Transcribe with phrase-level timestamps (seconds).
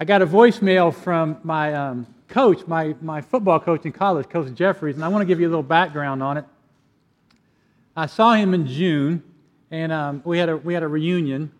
[0.00, 4.54] I got a voicemail from my um, coach, my, my football coach in college, Coach
[4.54, 6.44] Jeffries, and I want to give you a little background on it.
[7.96, 9.24] I saw him in June,
[9.72, 11.50] and um, we, had a, we had a reunion,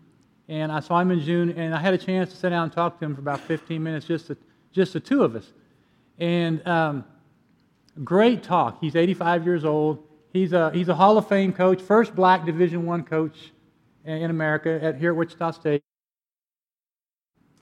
[0.47, 2.71] and I saw him in June, and I had a chance to sit down and
[2.71, 4.37] talk to him for about 15 minutes, just the,
[4.71, 5.51] just the two of us.
[6.17, 7.03] And um,
[8.05, 8.77] great talk.
[8.79, 10.01] He's 85 years old.
[10.31, 13.51] He's a, he's a Hall of Fame coach, first black Division One coach
[14.05, 15.83] in America at, here at Wichita State.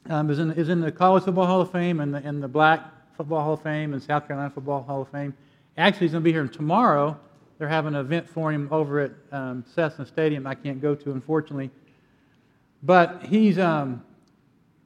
[0.10, 2.48] Um, is, in, is in the College Football Hall of Fame and the, and the
[2.48, 2.82] Black
[3.18, 5.34] Football Hall of Fame and South Carolina Football Hall of Fame.
[5.78, 7.20] Actually, he's going to be here tomorrow.
[7.58, 11.12] They're having an event for him over at um, Cessna Stadium I can't go to,
[11.12, 11.72] unfortunately.
[12.84, 14.02] But he's um,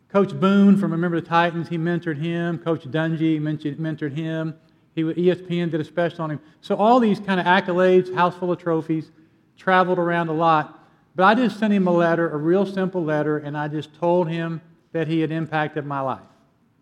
[0.10, 1.70] Coach Boone from Remember the Titans.
[1.70, 2.58] He mentored him.
[2.58, 4.56] Coach Dungy mentored him.
[4.96, 6.40] He, ESPN did a special on him.
[6.62, 9.12] So all these kind of accolades, house full of trophies,
[9.56, 10.80] traveled around a lot.
[11.16, 14.28] But I just sent him a letter, a real simple letter, and I just told
[14.28, 14.62] him
[14.94, 16.22] that he had impacted my life.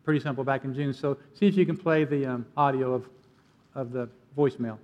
[0.04, 0.94] Pretty simple back in June.
[0.94, 3.06] So see if you can play the um, audio of,
[3.76, 4.78] of the voicemail.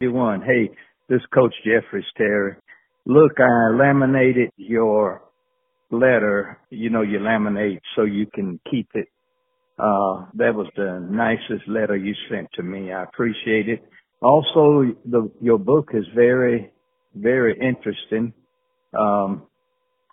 [0.00, 0.70] One, hey,
[1.08, 2.56] this Coach Jeffries Terry.
[3.06, 5.22] Look, I laminated your
[5.90, 6.58] letter.
[6.70, 9.08] You know, you laminate so you can keep it.
[9.78, 12.92] Uh, that was the nicest letter you sent to me.
[12.92, 13.82] I appreciate it.
[14.20, 16.72] Also, the, your book is very
[17.14, 18.32] very interesting.
[18.98, 19.42] Um,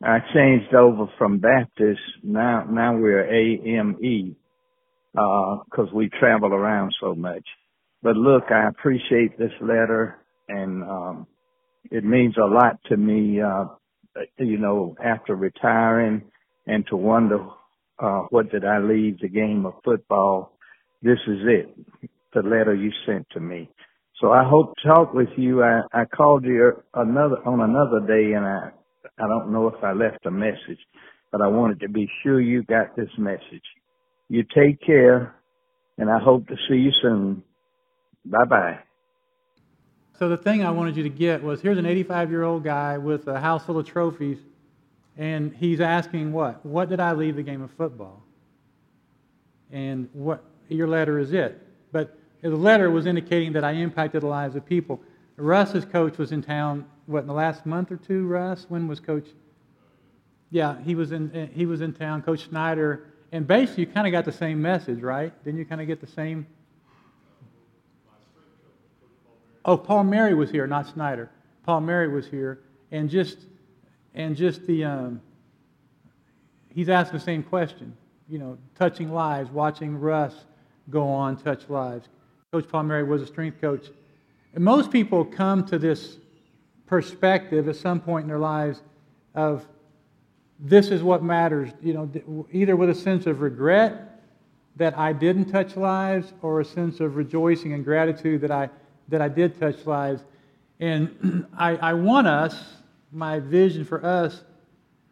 [0.04, 2.02] I changed over from Baptist.
[2.24, 4.36] Now, now we're AME,
[5.18, 7.46] uh, cause we travel around so much.
[8.04, 11.28] But look, I appreciate this letter and, um,
[11.92, 13.66] it means a lot to me, uh,
[14.38, 16.24] you know, after retiring
[16.68, 17.46] and to wonder,
[18.00, 20.58] uh, what did I leave the game of football?
[21.02, 21.78] This is it.
[22.34, 23.70] The letter you sent to me.
[24.20, 25.64] So I hope to talk with you.
[25.64, 28.72] I, I called you another on another day, and I
[29.20, 30.80] I don't know if I left a message,
[31.32, 33.64] but I wanted to be sure you got this message.
[34.30, 35.36] You take care,
[35.98, 37.44] and I hope to see you soon.
[38.26, 38.80] Bye bye.
[40.18, 42.98] So the thing I wanted you to get was here's an 85 year old guy
[42.98, 44.40] with a house full of trophies,
[45.18, 46.66] and he's asking what?
[46.66, 48.24] What did I leave the game of football?
[49.72, 51.62] And what your letter is it.
[51.92, 55.02] But the letter was indicating that I impacted the lives of people.
[55.38, 58.66] Russ's coach was in town, what, in the last month or two, Russ?
[58.70, 59.28] When was Coach?
[60.52, 63.08] Yeah, he was in, he was in town, Coach Snyder.
[63.32, 65.32] And basically, you kind of got the same message, right?
[65.44, 66.48] Didn't you kind of get the same?
[69.66, 71.30] Oh, Palmieri was here, not Snyder.
[71.66, 72.62] Palmieri was here.
[72.92, 73.40] And just,
[74.14, 75.22] and just the, um,
[76.70, 77.98] he's asked the same question.
[78.30, 80.34] You know, touching lives, watching Russ
[80.90, 82.08] go on, touch lives.
[82.52, 83.88] Coach Palmieri was a strength coach.
[84.54, 86.18] And most people come to this
[86.86, 88.82] perspective at some point in their lives
[89.34, 89.66] of
[90.60, 94.22] this is what matters, you know, either with a sense of regret
[94.78, 98.70] that I didn't touch lives or a sense of rejoicing and gratitude that I,
[99.10, 100.24] that I did touch lives.
[100.80, 102.58] And I, I want us,
[103.12, 104.44] my vision for us,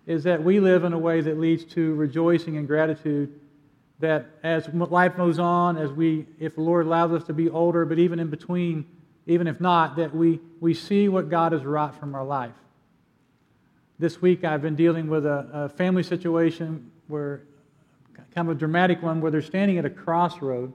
[0.05, 3.39] is that we live in a way that leads to rejoicing and gratitude
[3.99, 7.85] that as life moves on, as we, if the Lord allows us to be older,
[7.85, 8.85] but even in between,
[9.25, 12.53] even if not, that we, we see what God has wrought from our life.
[13.99, 17.43] This week I've been dealing with a, a family situation where,
[18.33, 20.73] kind of a dramatic one, where they're standing at a crossroad.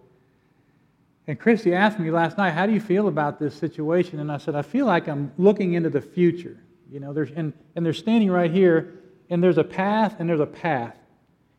[1.27, 4.21] And Christy asked me last night, How do you feel about this situation?
[4.21, 6.57] And I said, I feel like I'm looking into the future.
[6.91, 8.95] You know, there's, and, and they're standing right here,
[9.29, 10.97] and there's a path and there's a path.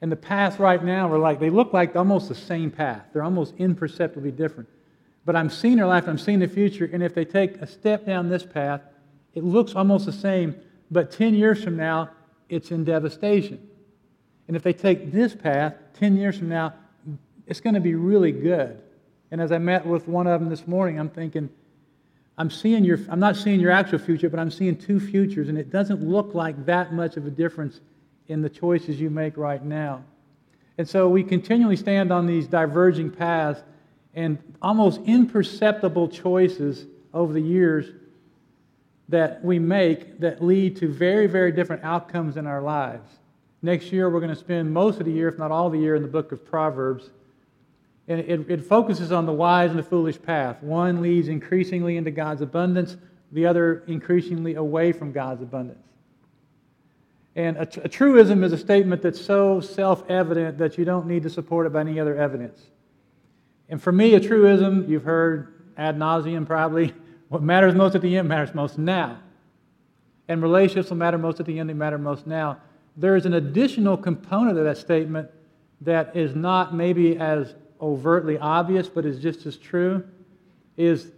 [0.02, 3.04] And the paths right now are like, they look like almost the same path.
[3.12, 4.70] They're almost imperceptibly different.
[5.30, 8.04] But I'm seeing their life, I'm seeing the future, and if they take a step
[8.04, 8.82] down this path,
[9.36, 10.56] it looks almost the same,
[10.90, 12.10] but 10 years from now,
[12.50, 13.62] it's in devastation.
[14.48, 16.74] And if they take this path, 10 years from now,
[17.46, 18.82] it's going to be really good.
[19.30, 21.48] And as I met with one of them this morning, I'm thinking,
[22.36, 25.60] I'm seeing your, I'm not seeing your actual future, but I'm seeing two futures, and
[25.60, 27.82] it doesn't look like that much of a difference
[28.30, 30.04] in the choices you make right now.
[30.80, 33.62] And so we continually stand on these diverging paths
[34.20, 37.86] and almost imperceptible choices over the years
[39.08, 43.10] that we make that lead to very, very different outcomes in our lives.
[43.62, 45.96] Next year, we're going to spend most of the year, if not all the year,
[45.96, 47.12] in the book of Proverbs.
[48.10, 50.62] And it, it focuses on the wise and the foolish path.
[50.62, 52.98] One leads increasingly into God's abundance,
[53.32, 55.86] the other increasingly away from God's abundance.
[57.38, 61.24] And a, a truism is a statement that's so self evident that you don't need
[61.24, 62.62] to support it by any other evidence.
[63.70, 66.94] And for me, a truism, you've heard ad nauseum probably,
[67.30, 69.20] what matters most at the end matters most now.
[70.28, 72.58] And relationships will matter most at the end, they matter most now.
[72.98, 75.30] There is an additional component of that statement
[75.82, 80.04] that is not maybe as overtly obvious, but is just as true,
[80.76, 81.12] is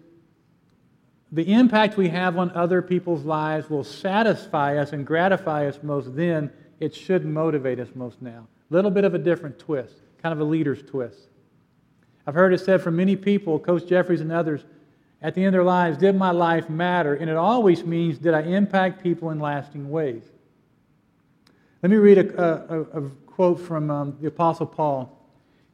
[1.32, 6.16] the impact we have on other people's lives will satisfy us and gratify us most
[6.16, 6.52] then.
[6.80, 8.48] It should motivate us most now.
[8.70, 11.30] A little bit of a different twist, kind of a leader's twist.
[12.26, 14.64] I've heard it said from many people, Coach Jeffries and others,
[15.22, 17.14] at the end of their lives, did my life matter?
[17.14, 20.24] And it always means, did I impact people in lasting ways?
[21.84, 25.18] Let me read a, a, a quote from um, the Apostle Paul.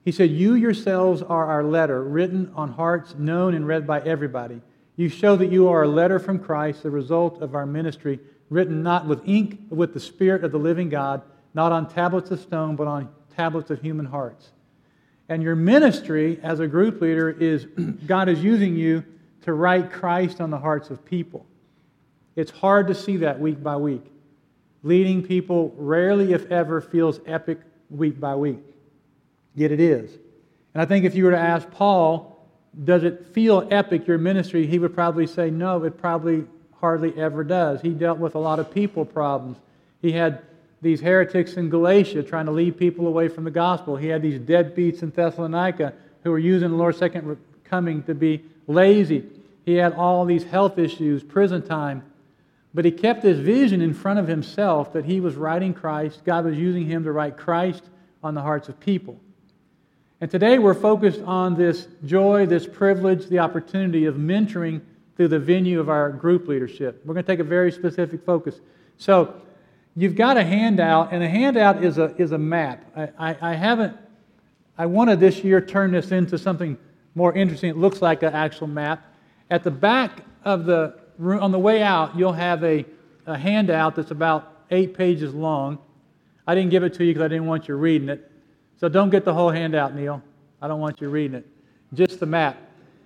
[0.06, 4.62] He said, You yourselves are our letter, written on hearts, known and read by everybody.
[4.96, 8.82] You show that you are a letter from Christ, the result of our ministry, written
[8.84, 11.22] not with ink, but with the Spirit of the living God,
[11.54, 14.50] not on tablets of stone, but on tablets of human hearts.
[15.29, 17.65] And your ministry as a group leader is
[18.07, 19.03] God is using you
[19.41, 21.45] to write Christ on the hearts of people.
[22.35, 24.06] It's hard to see that week by week.
[24.83, 27.59] Leading people rarely, if ever, feels epic
[27.89, 28.63] week by week.
[29.56, 30.12] Yet it is.
[30.74, 32.38] And I think if you were to ask Paul,
[32.83, 34.68] does it feel epic, your ministry?
[34.68, 36.45] He would probably say, no, it probably
[36.79, 37.81] hardly ever does.
[37.81, 39.57] He dealt with a lot of people problems.
[40.01, 40.44] He had
[40.81, 43.95] these heretics in Galatia trying to lead people away from the gospel.
[43.95, 45.94] He had these deadbeats in Thessalonica
[46.24, 49.25] who were using the Lord's second coming to be lazy.
[49.65, 52.03] He had all these health issues, prison time.
[52.74, 56.24] But he kept his vision in front of himself that he was writing Christ.
[56.24, 57.83] God was using him to write Christ
[58.24, 59.19] on the hearts of people.
[60.21, 64.81] And today we're focused on this joy, this privilege, the opportunity of mentoring
[65.15, 67.01] through the venue of our group leadership.
[67.06, 68.59] We're going to take a very specific focus.
[68.97, 69.41] So
[69.98, 72.86] you've got a handout, and a handout is a, is a map.
[72.96, 73.98] I, I, I haven't,
[74.78, 76.78] I wanted this year turn this into something
[77.16, 77.72] more interesting.
[77.72, 79.04] It looks like an actual map.
[79.50, 82.86] At the back of the room, on the way out, you'll have a,
[83.26, 85.80] a handout that's about eight pages long.
[86.46, 88.32] I didn't give it to you because I didn't want you reading it.
[88.80, 90.22] So don't get the whole handout, Neil.
[90.62, 91.48] I don't want you reading it.
[91.96, 92.58] Just the map.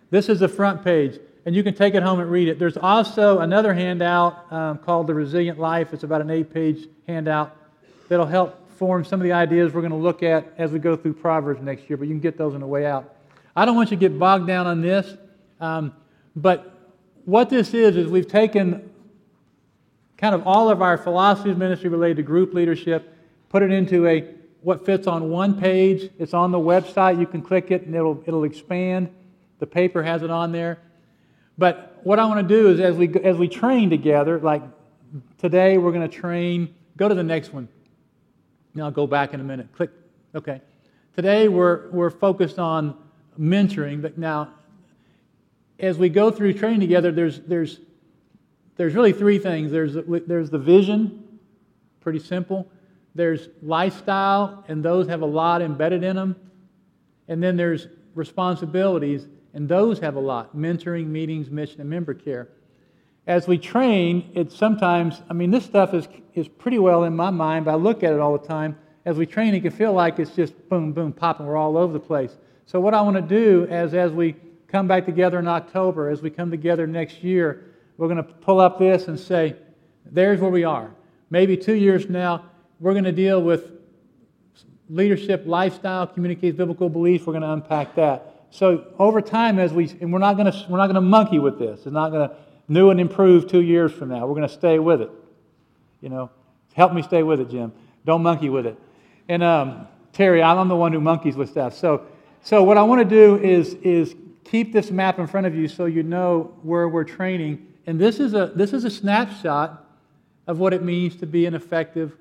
[0.10, 2.60] This is the front page, and you can take it home and read it.
[2.60, 5.94] There's also another handout um, called The Resilient Life.
[5.94, 7.56] It's about an eight page handout
[8.10, 10.96] that'll help form some of the ideas we're going to look at as we go
[10.96, 13.16] through Proverbs next year, but you can get those on the way out.
[13.56, 15.18] I don't want you to get bogged down on this,
[15.60, 15.94] um,
[16.36, 16.94] but
[17.26, 18.90] what this is, is we've taken
[20.18, 23.14] kind of all of our philosophy ministry related to group leadership,
[23.50, 26.12] put it into a what fits on one page.
[26.20, 27.20] It's on the website.
[27.20, 29.10] You can click it and it'll, it'll expand.
[29.60, 30.80] The paper has it on there.
[31.62, 34.64] But what I want to do is as we, as we train together, like
[35.38, 37.68] today we're going to train, go to the next one.
[38.74, 39.68] Now I'll go back in a minute.
[39.76, 39.92] Click.
[40.34, 40.60] Okay.
[41.16, 42.98] Today we're, we're focused on
[43.40, 44.02] mentoring.
[44.02, 44.56] But now,
[45.78, 47.80] as we go through training together, there's, there's,
[48.76, 51.40] there's really three things there's, there's the vision,
[52.00, 52.68] pretty simple.
[53.14, 56.36] There's lifestyle, and those have a lot embedded in them.
[57.28, 57.86] And then there's
[58.16, 62.50] responsibilities, and those have a lot mentoring, meetings, mission, and member care.
[63.28, 67.30] As we train, it's sometimes, I mean, this stuff is, is pretty well in my
[67.30, 68.78] mind, but I look at it all the time.
[69.06, 71.46] As we train, it can feel like it's just boom, boom, popping.
[71.46, 72.38] We're all over the place.
[72.66, 74.36] So, what I want to do as, as we
[74.68, 77.66] come back together in October, as we come together next year,
[77.98, 79.56] we're going to pull up this and say,
[80.06, 80.92] there's where we are.
[81.30, 82.46] Maybe two years from now,
[82.80, 83.72] we're going to deal with
[84.90, 87.26] leadership, lifestyle, communicates biblical beliefs.
[87.26, 88.31] We're going to unpack that.
[88.52, 91.40] So over time, as we and we're not going to we're not going to monkey
[91.40, 91.80] with this.
[91.80, 92.36] It's not going to
[92.68, 94.28] new and improve two years from now.
[94.28, 95.10] We're going to stay with it.
[96.02, 96.30] You know,
[96.74, 97.72] help me stay with it, Jim.
[98.06, 98.78] Don't monkey with it.
[99.30, 101.76] And um, Terry, I'm the one who monkeys with stuff.
[101.78, 102.06] So
[102.42, 105.68] so what I want to do is is keep this map in front of you
[105.68, 107.68] so you know where we're training.
[107.88, 109.86] And this is a this is a snapshot
[110.48, 112.18] of what it means to be an effective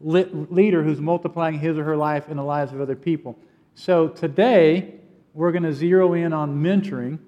[0.00, 3.38] leader who's multiplying his or her life in the lives of other people.
[3.74, 5.00] So today,
[5.34, 7.18] we're going to zero in on mentoring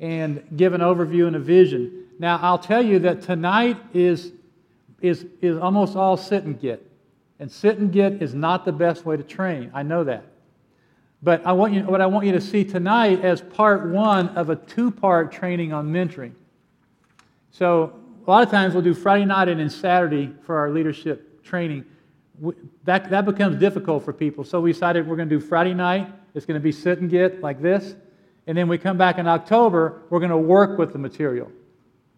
[0.00, 2.04] and give an overview and a vision.
[2.18, 4.32] Now, I'll tell you that tonight is,
[5.00, 6.90] is, is almost all sit and get.
[7.40, 9.70] And sit and get is not the best way to train.
[9.74, 10.24] I know that.
[11.22, 14.50] But I want you, what I want you to see tonight as part one of
[14.50, 16.32] a two part training on mentoring.
[17.50, 21.42] So, a lot of times we'll do Friday night and then Saturday for our leadership
[21.42, 21.84] training,
[22.84, 24.44] that, that becomes difficult for people.
[24.44, 26.12] So we decided we're going to do Friday night.
[26.34, 27.94] It's going to be sit and get like this.
[28.46, 31.50] And then we come back in October, we're going to work with the material.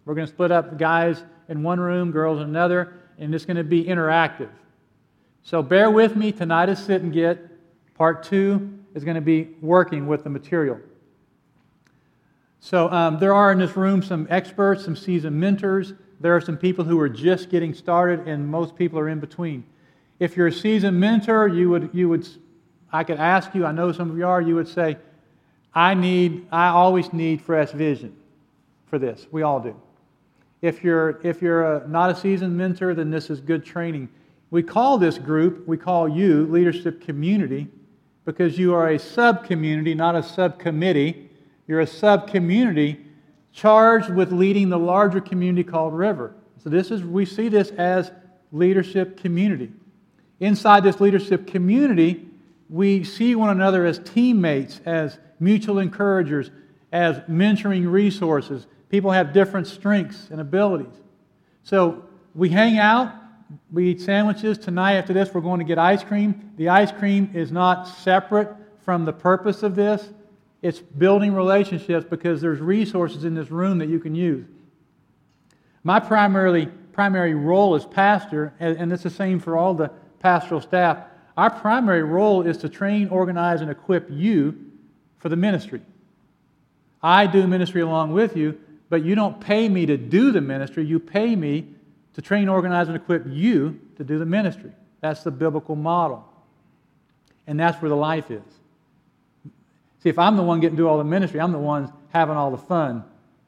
[0.04, 3.56] We're going to split up guys in one room, girls in another, and it's going
[3.56, 4.50] to be interactive.
[5.42, 6.32] So bear with me.
[6.32, 7.38] Tonight is sit and get.
[7.94, 10.80] Part two is going to be working with the material.
[12.60, 15.94] So um, there are in this room some experts, some seasoned mentors.
[16.18, 19.64] There are some people who are just getting started, and most people are in between.
[20.18, 22.26] If you're a seasoned mentor, you would, you would
[22.92, 24.96] I could ask you, I know some of you are, you would say,
[25.74, 28.16] I need, I always need fresh vision
[28.86, 29.26] for this.
[29.30, 29.78] We all do.
[30.62, 34.08] If you're, if you're a, not a seasoned mentor, then this is good training.
[34.50, 37.68] We call this group, we call you Leadership Community,
[38.24, 41.30] because you are a sub community, not a subcommittee.
[41.68, 43.04] You're a sub community
[43.52, 46.34] charged with leading the larger community called River.
[46.62, 48.10] So this is we see this as
[48.52, 49.70] leadership community.
[50.40, 52.28] Inside this leadership community,
[52.68, 56.50] we see one another as teammates, as mutual encouragers,
[56.92, 58.66] as mentoring resources.
[58.88, 60.94] People have different strengths and abilities.
[61.62, 62.04] So
[62.34, 63.12] we hang out,
[63.72, 64.58] we eat sandwiches.
[64.58, 66.52] Tonight, after this, we're going to get ice cream.
[66.56, 68.54] The ice cream is not separate
[68.84, 70.10] from the purpose of this,
[70.62, 74.46] it's building relationships because there's resources in this room that you can use.
[75.82, 80.98] My primarily, primary role as pastor, and it's the same for all the pastoral staff,
[81.36, 84.56] our primary role is to train, organize, and equip you
[85.18, 85.82] for the ministry.
[87.02, 90.84] I do ministry along with you, but you don't pay me to do the ministry.
[90.84, 91.66] You pay me
[92.14, 94.72] to train, organize, and equip you to do the ministry.
[95.00, 96.26] That's the biblical model.
[97.46, 98.42] And that's where the life is.
[100.02, 102.36] See, if I'm the one getting to do all the ministry, I'm the one having
[102.36, 103.04] all the fun.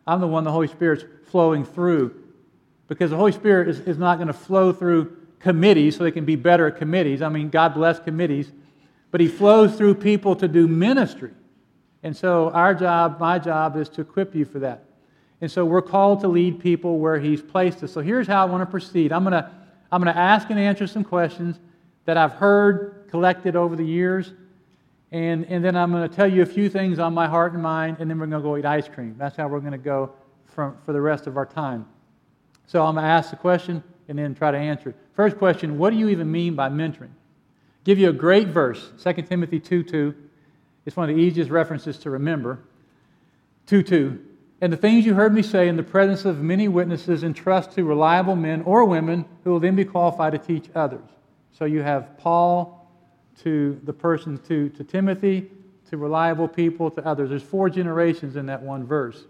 [0.07, 2.14] I'm the one the Holy Spirit's flowing through.
[2.87, 6.25] Because the Holy Spirit is, is not going to flow through committees so they can
[6.25, 7.23] be better at committees.
[7.23, 8.52] I mean, God bless committees.
[9.11, 11.33] But He flows through people to do ministry.
[12.02, 14.85] And so, our job, my job, is to equip you for that.
[15.40, 17.92] And so, we're called to lead people where He's placed us.
[17.92, 19.50] So, here's how I want to proceed I'm going to,
[19.90, 21.59] I'm going to ask and answer some questions
[22.04, 24.33] that I've heard collected over the years.
[25.11, 27.62] And, and then I'm going to tell you a few things on my heart and
[27.62, 29.16] mind, and then we're going to go eat ice cream.
[29.18, 30.12] That's how we're going to go
[30.45, 31.87] from, for the rest of our time.
[32.66, 34.97] So, I'm going to ask the question and then try to answer it.
[35.18, 37.10] First question What do you even mean by mentoring?
[37.82, 40.14] Give you a great verse, 2 Timothy 2 2.
[40.87, 42.60] It's one of the easiest references to remember.
[43.66, 44.25] 2 2.
[44.60, 47.82] And the things you heard me say in the presence of many witnesses, entrust to
[47.82, 51.08] reliable men or women who will then be qualified to teach others.
[51.50, 52.88] So you have Paul
[53.42, 55.50] to the person to, to Timothy,
[55.90, 57.30] to reliable people, to others.
[57.30, 59.25] There's four generations in that one verse.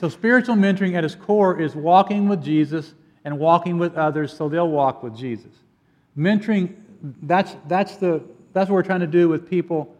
[0.00, 2.94] So spiritual mentoring at its core is walking with Jesus
[3.24, 5.52] and walking with others so they'll walk with Jesus.
[6.16, 6.74] Mentoring,
[7.22, 9.94] that's, that's, the, that's what we're trying to do with people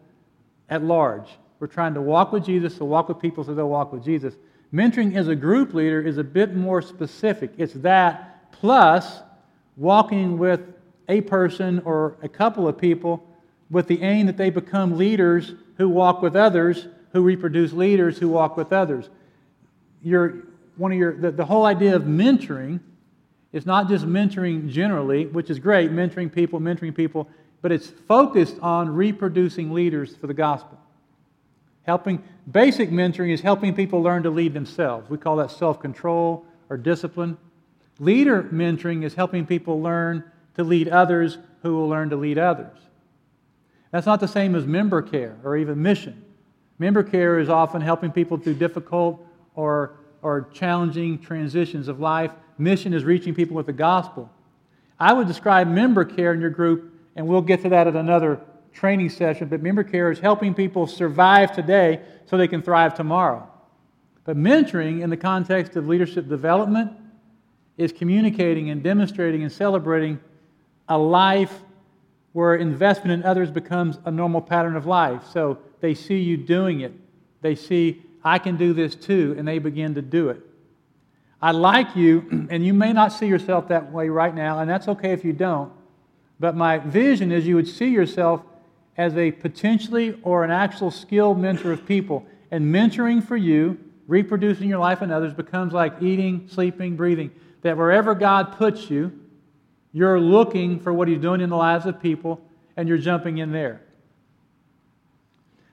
[0.68, 1.28] at large.
[1.60, 4.34] We're trying to walk with Jesus, so walk with people so they'll walk with Jesus.
[4.74, 7.52] Mentoring as a group leader is a bit more specific.
[7.58, 9.20] It's that plus
[9.76, 10.60] walking with
[11.08, 13.26] a person or a couple of people
[13.70, 18.28] with the aim that they become leaders who walk with others, who reproduce leaders who
[18.28, 19.08] walk with others.
[20.02, 20.44] Your,
[20.76, 22.80] one of your, the, the whole idea of mentoring
[23.52, 27.28] is not just mentoring generally, which is great, mentoring people, mentoring people,
[27.60, 30.78] but it's focused on reproducing leaders for the gospel.
[31.84, 35.10] Helping, basic mentoring is helping people learn to lead themselves.
[35.10, 37.36] We call that self control or discipline.
[37.98, 40.24] Leader mentoring is helping people learn
[40.56, 42.78] to lead others who will learn to lead others.
[43.90, 46.24] That's not the same as member care or even mission.
[46.78, 52.32] Member care is often helping people through difficult or, or challenging transitions of life.
[52.58, 54.30] Mission is reaching people with the gospel.
[54.98, 58.40] I would describe member care in your group, and we'll get to that at another
[58.72, 63.48] training session, but member care is helping people survive today so they can thrive tomorrow.
[64.24, 66.92] But mentoring, in the context of leadership development,
[67.76, 70.20] is communicating and demonstrating and celebrating
[70.88, 71.60] a life
[72.32, 75.22] where investment in others becomes a normal pattern of life.
[75.32, 76.92] So they see you doing it.
[77.40, 80.40] They see, I can do this too, and they begin to do it.
[81.42, 84.86] I like you, and you may not see yourself that way right now, and that's
[84.86, 85.72] okay if you don't.
[86.38, 88.42] But my vision is you would see yourself
[88.96, 92.24] as a potentially or an actual skilled mentor of people.
[92.52, 97.32] And mentoring for you, reproducing your life in others, becomes like eating, sleeping, breathing.
[97.62, 99.18] That wherever God puts you,
[99.92, 102.40] you're looking for what He's doing in the lives of people,
[102.76, 103.80] and you're jumping in there.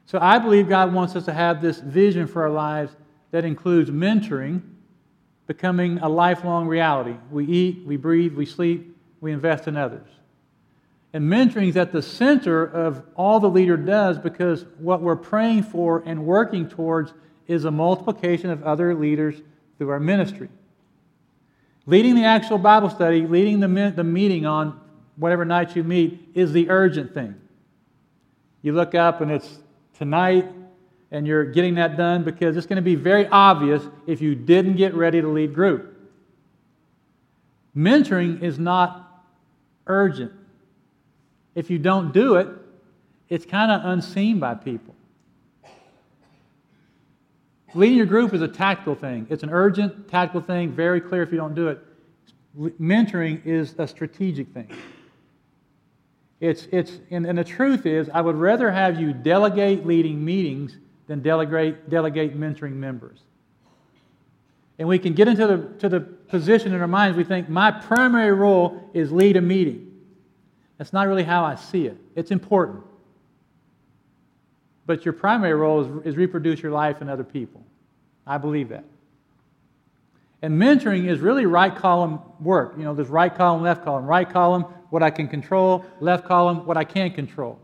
[0.07, 2.91] So I believe God wants us to have this vision for our lives
[3.29, 4.61] that includes mentoring
[5.49, 7.15] becoming a lifelong reality.
[7.31, 10.07] We eat, we breathe, we sleep, we invest in others.
[11.11, 15.63] And mentoring is at the center of all the leader does because what we're praying
[15.63, 17.15] for and working towards
[17.47, 19.41] is a multiplication of other leaders
[19.79, 20.49] through our ministry.
[21.87, 24.79] Leading the actual Bible study, leading the, the meeting on
[25.15, 27.33] whatever night you meet is the urgent thing.
[28.61, 29.57] You look up and it's
[29.97, 30.45] tonight,
[31.11, 34.75] and you're getting that done because it's going to be very obvious if you didn't
[34.75, 35.95] get ready to lead group.
[37.75, 39.25] Mentoring is not
[39.87, 40.31] urgent.
[41.55, 42.47] If you don't do it,
[43.27, 44.95] it's kind of unseen by people.
[47.73, 49.27] Leading your group is a tactical thing.
[49.29, 51.79] It's an urgent, tactical thing, very clear if you don't do it.
[52.57, 54.69] Mentoring is a strategic thing.
[56.39, 60.77] It's, it's, and, and the truth is, I would rather have you delegate leading meetings
[61.09, 63.19] than delegate, delegate mentoring members.
[64.77, 67.71] And we can get into the, to the position in our minds, we think, my
[67.71, 69.91] primary role is lead a meeting.
[70.77, 71.97] That's not really how I see it.
[72.15, 72.83] It's important.
[74.85, 77.65] But your primary role is, is reproduce your life in other people.
[78.25, 78.85] I believe that.
[80.43, 82.75] And mentoring is really right column work.
[82.77, 84.05] You know, there's right column, left column.
[84.05, 84.61] Right column,
[84.91, 85.85] what I can control.
[85.99, 87.59] Left column, what I can't control.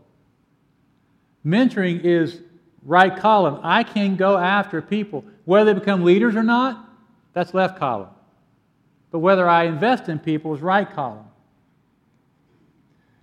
[1.46, 2.40] Mentoring is
[2.86, 3.60] right column.
[3.62, 5.24] I can go after people.
[5.44, 6.88] Whether they become leaders or not,
[7.34, 8.08] that's left column.
[9.10, 11.26] But whether I invest in people is right column.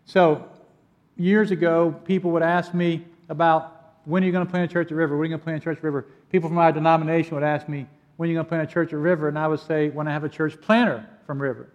[0.06, 0.48] So,
[1.18, 4.92] years ago, people would ask me about when are you going to plant a church
[4.92, 5.16] at River?
[5.16, 6.06] When are you going to plant a church at River?
[6.30, 8.92] People from my denomination would ask me, when are you going to plant a church
[8.92, 9.30] at River?
[9.30, 11.70] And I would say, when I have a church planter from River.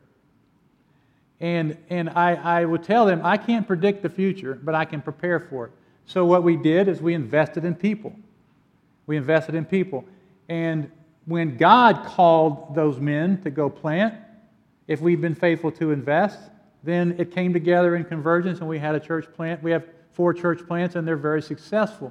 [1.40, 5.00] And, and I, I would tell them, I can't predict the future, but I can
[5.00, 5.72] prepare for it.
[6.08, 8.14] So what we did is we invested in people.
[9.06, 10.06] We invested in people.
[10.48, 10.90] And
[11.26, 14.14] when God called those men to go plant,
[14.86, 16.38] if we've been faithful to invest,
[16.82, 19.62] then it came together in convergence and we had a church plant.
[19.62, 22.10] We have four church plants and they're very successful.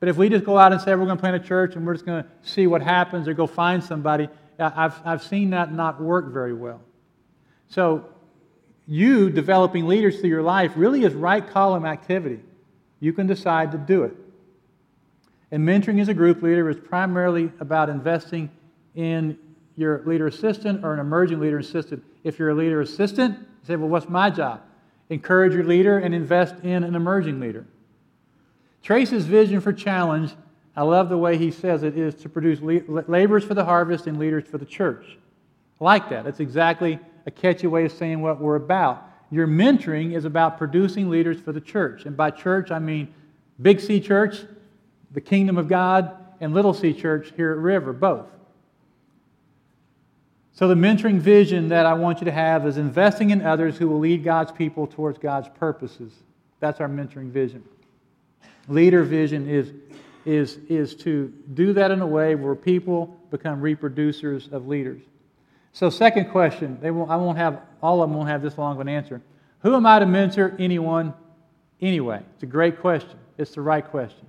[0.00, 1.86] But if we just go out and say we're going to plant a church and
[1.86, 5.72] we're just going to see what happens or go find somebody, I've, I've seen that
[5.72, 6.80] not work very well.
[7.68, 8.08] So,
[8.88, 12.40] you developing leaders through your life really is right column activity.
[13.02, 14.14] You can decide to do it.
[15.50, 18.48] And mentoring as a group leader is primarily about investing
[18.94, 19.36] in
[19.74, 22.04] your leader assistant or an emerging leader assistant.
[22.22, 24.62] If you're a leader assistant, you say, well, what's my job?
[25.10, 27.66] Encourage your leader and invest in an emerging leader.
[28.84, 30.36] Trace's vision for challenge,
[30.76, 34.16] I love the way he says it, is to produce laborers for the harvest and
[34.16, 35.18] leaders for the church.
[35.80, 36.26] I like that.
[36.26, 39.08] It's exactly a catchy way of saying what we're about.
[39.32, 42.04] Your mentoring is about producing leaders for the church.
[42.04, 43.12] And by church, I mean
[43.62, 44.44] Big C Church,
[45.10, 48.26] the kingdom of God, and Little C Church here at River, both.
[50.52, 53.88] So, the mentoring vision that I want you to have is investing in others who
[53.88, 56.12] will lead God's people towards God's purposes.
[56.60, 57.64] That's our mentoring vision.
[58.68, 59.72] Leader vision is,
[60.26, 65.00] is, is to do that in a way where people become reproducers of leaders.
[65.72, 68.74] So, second question, they won't, I won't have, all of them won't have this long
[68.74, 69.22] of an answer.
[69.60, 71.14] Who am I to mentor anyone
[71.80, 72.22] anyway?
[72.34, 73.18] It's a great question.
[73.38, 74.26] It's the right question.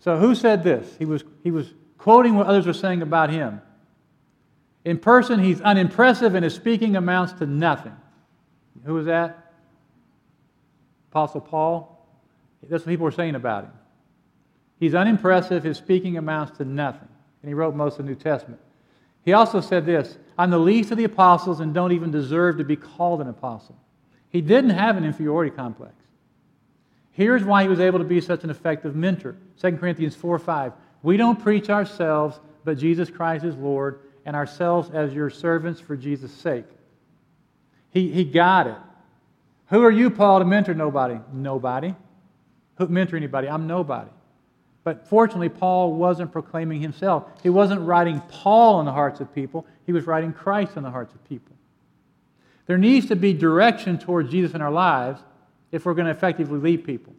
[0.00, 0.96] So, who said this?
[0.98, 3.60] He was, he was quoting what others were saying about him.
[4.84, 7.96] In person, he's unimpressive and his speaking amounts to nothing.
[8.84, 9.52] Who was that?
[11.10, 12.06] Apostle Paul.
[12.62, 13.72] That's what people were saying about him.
[14.78, 17.08] He's unimpressive, his speaking amounts to nothing.
[17.42, 18.60] And he wrote most of the New Testament.
[19.24, 22.64] He also said this I'm the least of the apostles and don't even deserve to
[22.64, 23.76] be called an apostle.
[24.30, 25.94] He didn't have an inferiority complex.
[27.12, 30.72] Here's why he was able to be such an effective mentor 2 Corinthians 4 5.
[31.02, 35.96] We don't preach ourselves, but Jesus Christ is Lord, and ourselves as your servants for
[35.96, 36.64] Jesus' sake.
[37.90, 38.76] He, he got it.
[39.68, 41.20] Who are you, Paul, to mentor nobody?
[41.32, 41.94] Nobody.
[42.78, 43.48] Who mentor anybody?
[43.48, 44.10] I'm nobody.
[44.84, 47.24] But fortunately, Paul wasn't proclaiming himself.
[47.42, 50.90] He wasn't writing Paul in the hearts of people, he was writing Christ in the
[50.90, 51.56] hearts of people.
[52.66, 55.20] There needs to be direction towards Jesus in our lives
[55.72, 57.14] if we're going to effectively lead people.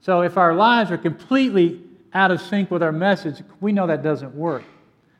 [0.00, 4.02] So if our lives are completely out of sync with our message, we know that
[4.02, 4.64] doesn't work.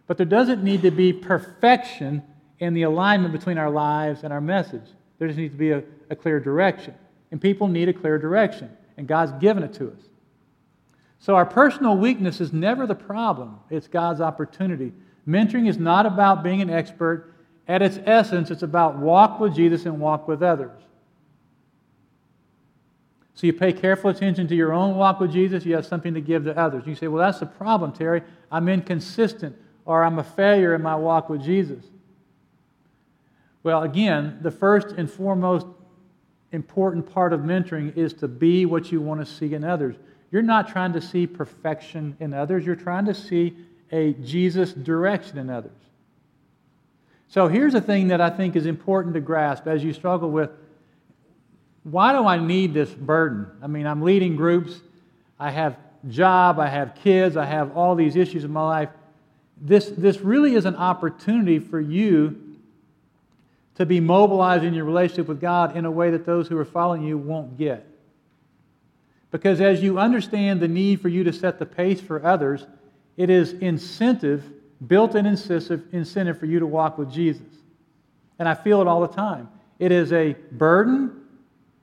[0.06, 2.22] But there doesn't need to be perfection
[2.58, 4.84] in the alignment between our lives and our message.
[5.18, 6.94] There just needs to be a, a clear direction.
[7.30, 10.09] And people need a clear direction, and God's given it to us.
[11.20, 14.92] So our personal weakness is never the problem, it's God's opportunity.
[15.28, 17.34] Mentoring is not about being an expert.
[17.68, 20.82] At its essence, it's about walk with Jesus and walk with others.
[23.34, 26.20] So you pay careful attention to your own walk with Jesus, you have something to
[26.20, 26.84] give to others.
[26.86, 28.22] You say, Well, that's the problem, Terry.
[28.50, 31.84] I'm inconsistent or I'm a failure in my walk with Jesus.
[33.62, 35.66] Well, again, the first and foremost
[36.52, 39.96] important part of mentoring is to be what you want to see in others.
[40.30, 43.56] You're not trying to see perfection in others, you're trying to see
[43.92, 45.72] a Jesus direction in others.
[47.28, 50.50] So here's a thing that I think is important to grasp as you struggle with
[51.82, 53.46] why do I need this burden?
[53.62, 54.74] I mean, I'm leading groups,
[55.38, 58.90] I have job, I have kids, I have all these issues in my life.
[59.60, 62.58] This, this really is an opportunity for you
[63.76, 67.02] to be mobilizing your relationship with God in a way that those who are following
[67.02, 67.86] you won't get.
[69.30, 72.66] Because as you understand the need for you to set the pace for others,
[73.16, 74.44] it is incentive,
[74.86, 77.46] built in incentive, for you to walk with Jesus.
[78.38, 79.48] And I feel it all the time.
[79.78, 81.22] It is a burden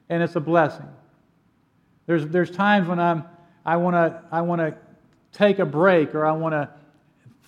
[0.10, 0.88] and it's a blessing.
[2.06, 3.24] There's, there's times when I'm,
[3.66, 4.78] I want to I wanna
[5.34, 6.70] take a break or I want to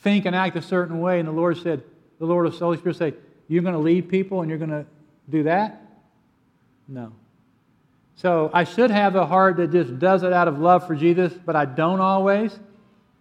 [0.01, 1.83] think and act a certain way, and the Lord said,
[2.19, 3.13] the Lord, of the Holy Spirit say,
[3.47, 4.85] You're going to lead people and you're going to
[5.29, 5.81] do that?
[6.87, 7.13] No.
[8.19, 11.31] So I should have a heart that just does it out of love for Jesus,
[11.31, 12.59] but I don't always.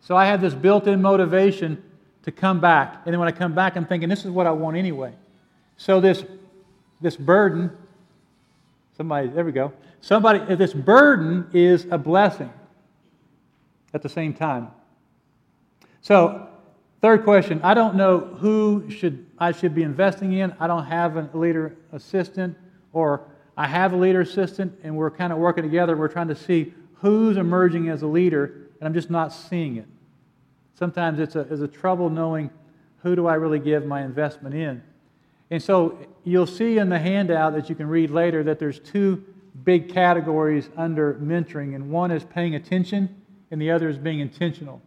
[0.01, 1.81] So I have this built in motivation
[2.25, 3.03] to come back.
[3.05, 5.15] And then when I come back, I'm thinking, this is what I want anyway.
[5.77, 6.25] So this,
[7.01, 7.71] this burden,
[8.97, 9.73] somebody, there we go.
[10.01, 12.53] Somebody, this burden is a blessing
[13.95, 14.67] at the same time.
[16.01, 16.49] So,
[17.01, 20.57] third question I don't know who should I should be investing in.
[20.59, 22.57] I don't have a leader assistant
[22.93, 23.23] or
[23.59, 25.97] I have a leader assistant, and we're kind of working together.
[25.97, 29.87] We're trying to see who's emerging as a leader, and I'm just not seeing it.
[30.77, 32.51] Sometimes it's a, it's a trouble knowing
[32.99, 34.81] who do I really give my investment in.
[35.51, 39.25] And so you'll see in the handout that you can read later that there's two
[39.65, 44.81] big categories under mentoring, and one is paying attention, and the other is being intentional.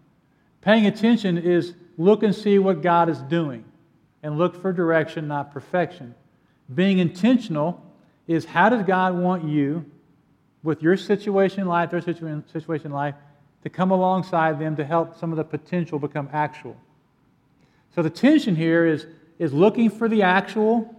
[0.61, 3.65] Paying attention is look and see what God is doing,
[4.23, 6.15] and look for direction, not perfection.
[6.73, 7.83] Being intentional
[8.27, 9.85] is how does God want you,
[10.63, 13.15] with your situation in life, their situation in life,
[13.63, 16.75] to come alongside them to help some of the potential become actual.
[17.95, 19.05] So the tension here is,
[19.37, 20.95] is looking for the actual,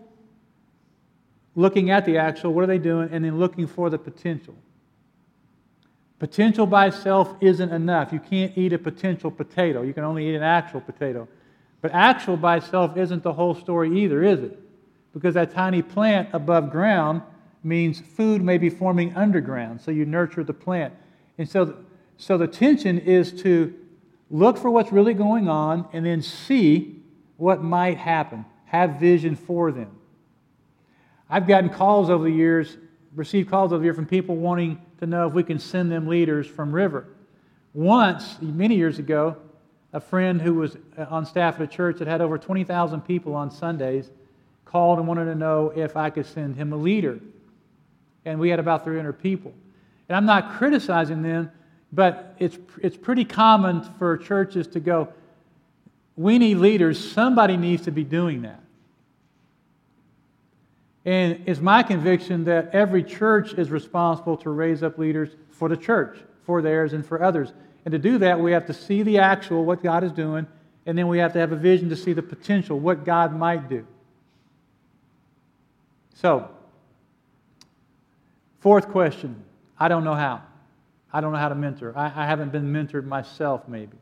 [1.54, 4.54] looking at the actual, what are they doing, and then looking for the potential.
[6.18, 8.12] Potential by itself isn't enough.
[8.12, 9.82] You can't eat a potential potato.
[9.82, 11.26] You can only eat an actual potato.
[11.80, 14.61] But actual by itself isn't the whole story either, is it?
[15.12, 17.22] Because that tiny plant above ground
[17.62, 19.80] means food may be forming underground.
[19.80, 20.94] So you nurture the plant.
[21.38, 21.76] And so,
[22.16, 23.74] so the tension is to
[24.30, 27.02] look for what's really going on and then see
[27.36, 28.44] what might happen.
[28.66, 29.90] Have vision for them.
[31.28, 32.76] I've gotten calls over the years,
[33.14, 36.06] received calls over the years from people wanting to know if we can send them
[36.06, 37.06] leaders from River.
[37.74, 39.36] Once, many years ago,
[39.92, 43.34] a friend who was uh, on staff at a church that had over 20,000 people
[43.34, 44.10] on Sundays
[44.72, 47.20] called and wanted to know if I could send him a leader.
[48.24, 49.52] And we had about 300 people.
[50.08, 51.52] And I'm not criticizing them,
[51.92, 55.08] but it's, it's pretty common for churches to go,
[56.16, 57.12] we need leaders.
[57.12, 58.60] Somebody needs to be doing that.
[61.04, 65.76] And it's my conviction that every church is responsible to raise up leaders for the
[65.76, 67.52] church, for theirs, and for others.
[67.84, 70.46] And to do that, we have to see the actual, what God is doing,
[70.86, 73.68] and then we have to have a vision to see the potential, what God might
[73.68, 73.86] do.
[76.14, 76.48] So,
[78.60, 79.44] fourth question
[79.78, 80.42] I don't know how.
[81.12, 81.92] I don't know how to mentor.
[81.96, 83.98] I, I haven't been mentored myself, maybe.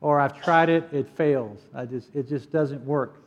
[0.00, 1.60] Or I've tried it, it fails.
[1.74, 3.22] I just, it just doesn't work.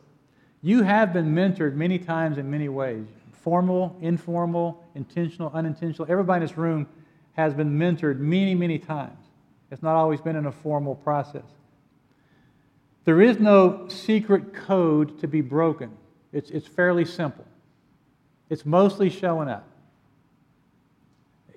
[0.62, 6.10] You have been mentored many times in many ways formal, informal, intentional, unintentional.
[6.10, 6.88] Everybody in this room
[7.34, 9.18] has been mentored many, many times.
[9.72, 11.46] It's not always been in a formal process.
[13.04, 15.92] There is no secret code to be broken,
[16.32, 17.46] it's, it's fairly simple.
[18.52, 19.66] It's mostly showing up.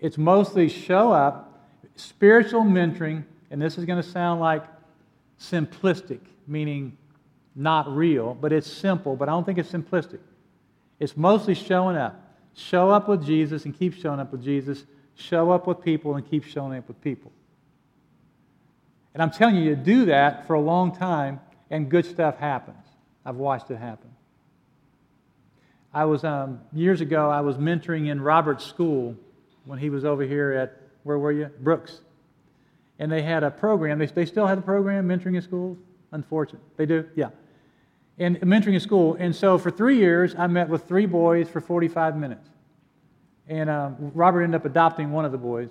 [0.00, 1.60] It's mostly show up,
[1.96, 4.62] spiritual mentoring, and this is going to sound like
[5.40, 6.96] simplistic, meaning
[7.56, 10.20] not real, but it's simple, but I don't think it's simplistic.
[11.00, 12.14] It's mostly showing up.
[12.54, 14.84] Show up with Jesus and keep showing up with Jesus.
[15.16, 17.32] Show up with people and keep showing up with people.
[19.14, 22.86] And I'm telling you, you do that for a long time, and good stuff happens.
[23.24, 24.10] I've watched it happen.
[25.94, 29.14] I was, um, years ago, I was mentoring in Robert's school
[29.64, 31.46] when he was over here at, where were you?
[31.60, 32.00] Brooks.
[32.98, 33.98] And they had a program.
[33.98, 35.78] They, they still have a program, mentoring in schools?
[36.10, 36.62] Unfortunate.
[36.76, 37.08] They do?
[37.14, 37.30] Yeah.
[38.18, 39.16] And mentoring in school.
[39.18, 42.48] And so for three years, I met with three boys for 45 minutes.
[43.48, 45.68] And um, Robert ended up adopting one of the boys.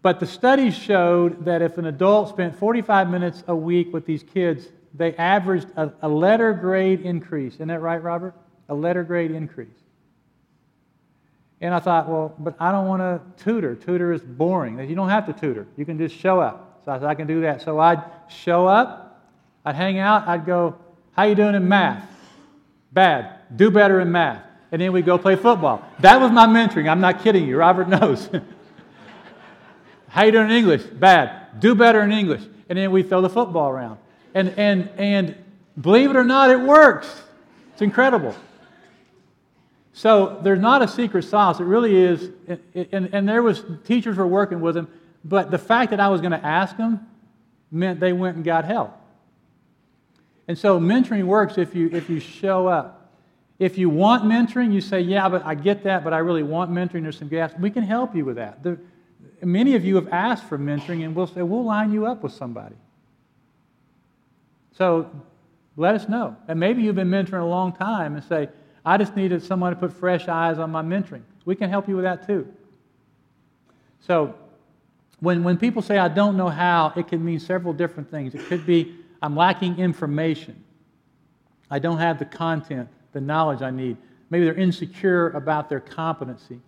[0.00, 4.22] But the studies showed that if an adult spent 45 minutes a week with these
[4.22, 7.54] kids, they averaged a, a letter grade increase.
[7.54, 8.34] Isn't that right, Robert?
[8.68, 9.68] A letter grade increase.
[11.60, 13.74] And I thought, well, but I don't want to tutor.
[13.74, 14.78] Tutor is boring.
[14.88, 15.66] You don't have to tutor.
[15.76, 16.82] You can just show up.
[16.84, 17.62] So I said, I can do that.
[17.62, 19.28] So I'd show up,
[19.64, 20.76] I'd hang out, I'd go,
[21.12, 22.08] how you doing in math?
[22.92, 23.40] Bad.
[23.56, 24.44] Do better in math.
[24.70, 25.84] And then we'd go play football.
[26.00, 26.88] That was my mentoring.
[26.88, 27.56] I'm not kidding you.
[27.56, 28.30] Robert knows.
[30.08, 30.84] how you doing in English?
[30.84, 31.60] Bad.
[31.60, 32.42] Do better in English.
[32.68, 33.98] And then we throw the football around.
[34.34, 35.34] And, and, and
[35.80, 37.22] believe it or not, it works.
[37.72, 38.34] It's incredible.
[39.98, 41.58] So there's not a secret sauce.
[41.58, 42.30] It really is.
[42.92, 44.86] And, and there was teachers were working with him,
[45.24, 47.04] but the fact that I was going to ask them
[47.72, 48.96] meant they went and got help.
[50.46, 53.10] And so mentoring works if you, if you show up.
[53.58, 56.70] If you want mentoring, you say, Yeah, but I get that, but I really want
[56.70, 57.02] mentoring.
[57.02, 57.54] There's some gaps.
[57.58, 58.64] We can help you with that.
[59.42, 62.32] Many of you have asked for mentoring, and we'll say, We'll line you up with
[62.32, 62.76] somebody.
[64.76, 65.10] So
[65.76, 66.36] let us know.
[66.46, 68.48] And maybe you've been mentoring a long time and say,
[68.88, 71.20] I just needed someone to put fresh eyes on my mentoring.
[71.44, 72.50] We can help you with that too.
[74.00, 74.34] So
[75.20, 78.34] when, when people say, I don't know how, it can mean several different things.
[78.34, 80.64] It could be, I'm lacking information.
[81.70, 83.98] I don't have the content, the knowledge I need.
[84.30, 86.58] Maybe they're insecure about their competency.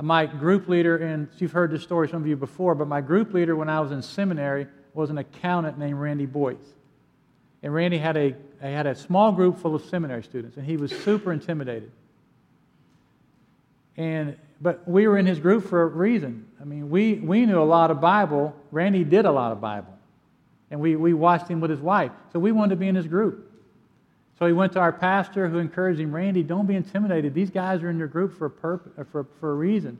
[0.00, 3.34] My group leader, and you've heard this story, some of you before, but my group
[3.34, 6.75] leader when I was in seminary was an accountant named Randy Boyce.
[7.62, 10.92] And Randy had a, had a small group full of seminary students, and he was
[10.92, 11.90] super intimidated.
[13.96, 16.46] And, but we were in his group for a reason.
[16.60, 18.54] I mean, we, we knew a lot of Bible.
[18.70, 19.92] Randy did a lot of Bible.
[20.70, 22.12] And we, we watched him with his wife.
[22.32, 23.50] So we wanted to be in his group.
[24.38, 27.32] So he went to our pastor who encouraged him, Randy, don't be intimidated.
[27.32, 29.98] These guys are in your group for a, purpose, uh, for, for a reason.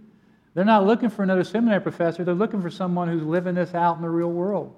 [0.53, 2.25] They're not looking for another seminary professor.
[2.25, 4.75] They're looking for someone who's living this out in the real world.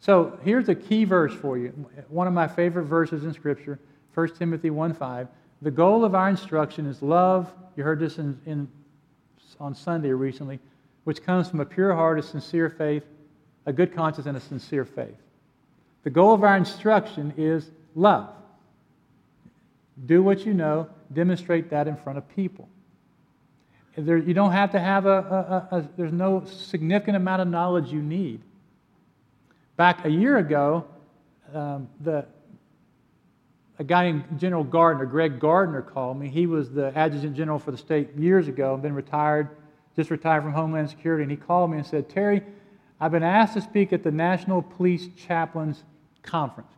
[0.00, 1.68] So here's a key verse for you.
[2.08, 3.78] One of my favorite verses in Scripture,
[4.14, 5.28] 1 Timothy 1.5.
[5.62, 7.52] The goal of our instruction is love.
[7.76, 8.68] You heard this in, in,
[9.58, 10.58] on Sunday recently,
[11.04, 13.04] which comes from a pure heart, a sincere faith,
[13.64, 15.16] a good conscience, and a sincere faith.
[16.04, 18.30] The goal of our instruction is love.
[20.04, 22.68] Do what you know, demonstrate that in front of people.
[23.96, 27.90] There, you don't have to have a, a, a, there's no significant amount of knowledge
[27.90, 28.42] you need.
[29.76, 30.86] Back a year ago,
[31.52, 32.24] um, the,
[33.78, 36.28] a guy named General Gardner, Greg Gardner, called me.
[36.28, 39.50] He was the adjutant general for the state years ago, and been retired,
[39.94, 41.22] just retired from Homeland Security.
[41.22, 42.42] And he called me and said, Terry,
[42.98, 45.84] I've been asked to speak at the National Police Chaplains
[46.22, 46.72] Conference,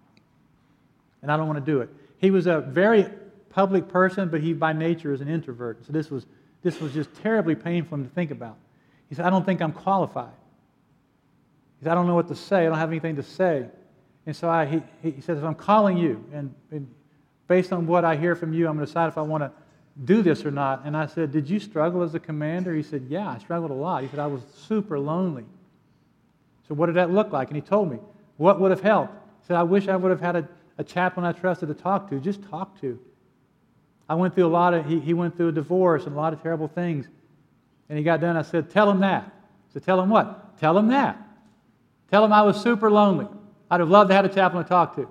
[1.22, 1.88] and I don't want to do it.
[2.18, 3.08] He was a very
[3.50, 5.86] public person, but he by nature is an introvert.
[5.86, 6.26] So this was,
[6.64, 8.56] this was just terribly painful to think about.
[9.08, 10.32] He said, I don't think I'm qualified.
[11.78, 12.66] He said, I don't know what to say.
[12.66, 13.66] I don't have anything to say.
[14.26, 16.86] And so I, he, he says, I'm calling you, and, and
[17.46, 19.50] based on what I hear from you, I'm going to decide if I want to
[20.04, 20.82] do this or not.
[20.84, 22.74] And I said, Did you struggle as a commander?
[22.74, 24.02] He said, Yeah, I struggled a lot.
[24.02, 25.44] He said, I was super lonely.
[26.68, 27.48] So, what did that look like?
[27.48, 27.98] And he told me,
[28.36, 29.14] What would have helped?
[29.40, 32.10] He said, I wish I would have had a, a chaplain I trusted to talk
[32.10, 33.00] to, just talk to.
[34.08, 36.32] I went through a lot of, he, he went through a divorce and a lot
[36.32, 37.08] of terrible things.
[37.88, 38.36] And he got done.
[38.36, 39.32] I said, Tell him that.
[39.72, 40.58] Said, Tell him what?
[40.58, 41.27] Tell him that.
[42.10, 43.26] Tell him I was super lonely.
[43.70, 45.08] I'd have loved to have a chaplain to talk to.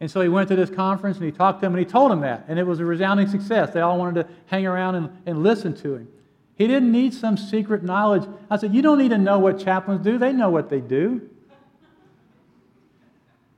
[0.00, 2.10] And so he went to this conference and he talked to them and he told
[2.10, 2.44] them that.
[2.48, 3.72] And it was a resounding success.
[3.72, 6.08] They all wanted to hang around and, and listen to him.
[6.54, 8.28] He didn't need some secret knowledge.
[8.50, 11.28] I said, You don't need to know what chaplains do, they know what they do.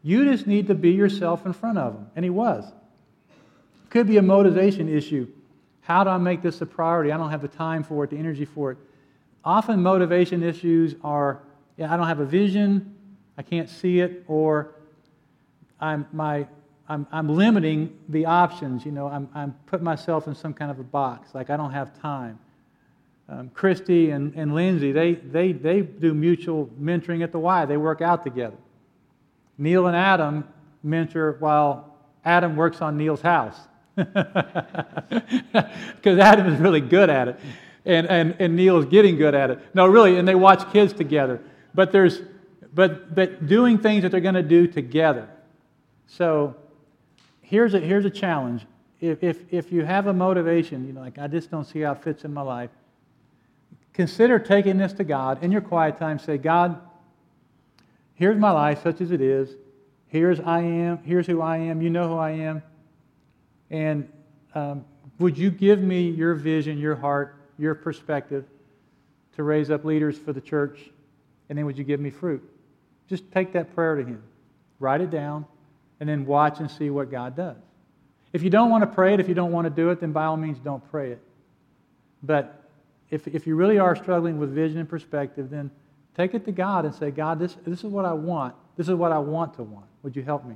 [0.02, 2.10] You just need to be yourself in front of them.
[2.16, 2.64] And he was.
[3.90, 5.28] Could be a motivation issue.
[5.82, 7.12] How do I make this a priority?
[7.12, 8.78] I don't have the time for it, the energy for it.
[9.44, 11.40] Often, motivation issues are
[11.80, 12.94] I don't have a vision,
[13.38, 14.74] I can't see it, or
[15.80, 16.46] I'm, my,
[16.88, 18.84] I'm, I'm limiting the options.
[18.84, 21.72] You know, I'm, I'm putting myself in some kind of a box, like I don't
[21.72, 22.38] have time.
[23.28, 27.64] Um, Christy and, and Lindsay, they, they, they do mutual mentoring at the Y.
[27.64, 28.56] They work out together.
[29.56, 30.48] Neil and Adam
[30.82, 33.56] mentor while Adam works on Neil's house.
[36.00, 37.40] Because Adam is really good at it.
[37.84, 39.58] And, and, and Neil is getting good at it.
[39.74, 41.42] No, really, and they watch kids together.
[41.74, 42.22] But there's,
[42.74, 45.28] but, but doing things that they're going to do together.
[46.06, 46.56] So
[47.42, 48.66] here's a, here's a challenge.
[49.00, 51.92] If, if, if you have a motivation, you know, like I just don't see how
[51.92, 52.70] it fits in my life,
[53.92, 56.18] consider taking this to God in your quiet time.
[56.18, 56.80] Say, God,
[58.14, 59.56] here's my life such as it is.
[60.08, 60.98] Here's I am.
[61.04, 61.80] Here's who I am.
[61.80, 62.62] You know who I am.
[63.70, 64.08] And
[64.54, 64.84] um,
[65.20, 68.44] would you give me your vision, your heart, your perspective
[69.36, 70.90] to raise up leaders for the church?
[71.50, 72.42] And then would you give me fruit?
[73.08, 74.22] Just take that prayer to Him.
[74.78, 75.44] Write it down
[75.98, 77.58] and then watch and see what God does.
[78.32, 80.12] If you don't want to pray it, if you don't want to do it, then
[80.12, 81.20] by all means don't pray it.
[82.22, 82.62] But
[83.10, 85.70] if, if you really are struggling with vision and perspective, then
[86.16, 88.54] take it to God and say, God, this, this is what I want.
[88.76, 89.86] This is what I want to want.
[90.04, 90.54] Would you help me?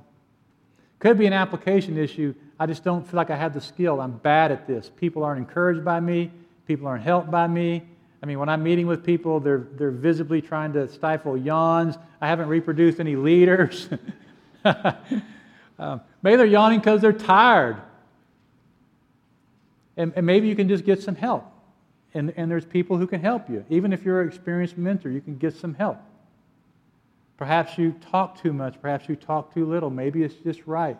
[1.00, 2.35] Could be an application issue.
[2.59, 4.00] I just don't feel like I have the skill.
[4.00, 4.90] I'm bad at this.
[4.96, 6.30] People aren't encouraged by me.
[6.66, 7.83] People aren't helped by me.
[8.24, 11.98] I mean, when I'm meeting with people, they're, they're visibly trying to stifle yawns.
[12.22, 13.88] I haven't reproduced any leaders.
[15.76, 17.82] Um, maybe they're yawning because they're tired.
[19.96, 21.44] And, and maybe you can just get some help.
[22.14, 23.64] And, and there's people who can help you.
[23.68, 25.98] Even if you're an experienced mentor, you can get some help.
[27.37, 28.80] Perhaps you talk too much.
[28.80, 29.90] Perhaps you talk too little.
[29.90, 30.96] Maybe it's just right.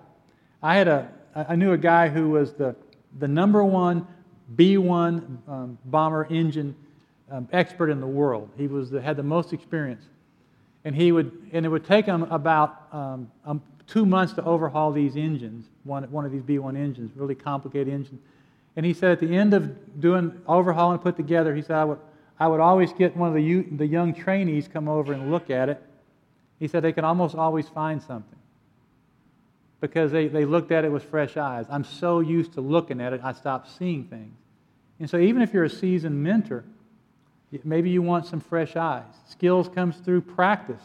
[0.61, 2.75] I had a, I knew a guy who was the,
[3.21, 4.09] the number one
[4.57, 6.75] B-1 um, bomber engine
[7.31, 8.51] um, expert in the world.
[8.57, 10.05] He was the, had the most experience.
[10.85, 14.93] And he would, and it would take him about um, um two months to overhaul
[14.93, 18.19] these engines, one, one of these B1 engines, really complicated engine.
[18.77, 21.85] And he said at the end of doing overhaul and put together, he said, I
[21.85, 21.99] would,
[22.39, 25.69] I would always get one of the, the young trainees come over and look at
[25.69, 25.83] it.
[26.59, 28.39] He said they could almost always find something
[29.81, 31.67] because they, they looked at it with fresh eyes.
[31.69, 34.35] I'm so used to looking at it, I stopped seeing things.
[34.99, 36.65] And so even if you're a seasoned mentor,
[37.65, 39.03] maybe you want some fresh eyes.
[39.29, 40.83] Skills comes through practice.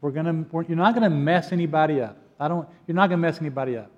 [0.00, 2.18] We're gonna, we're, you're not going to mess anybody up.
[2.38, 3.90] I don't, you're not going to mess anybody up.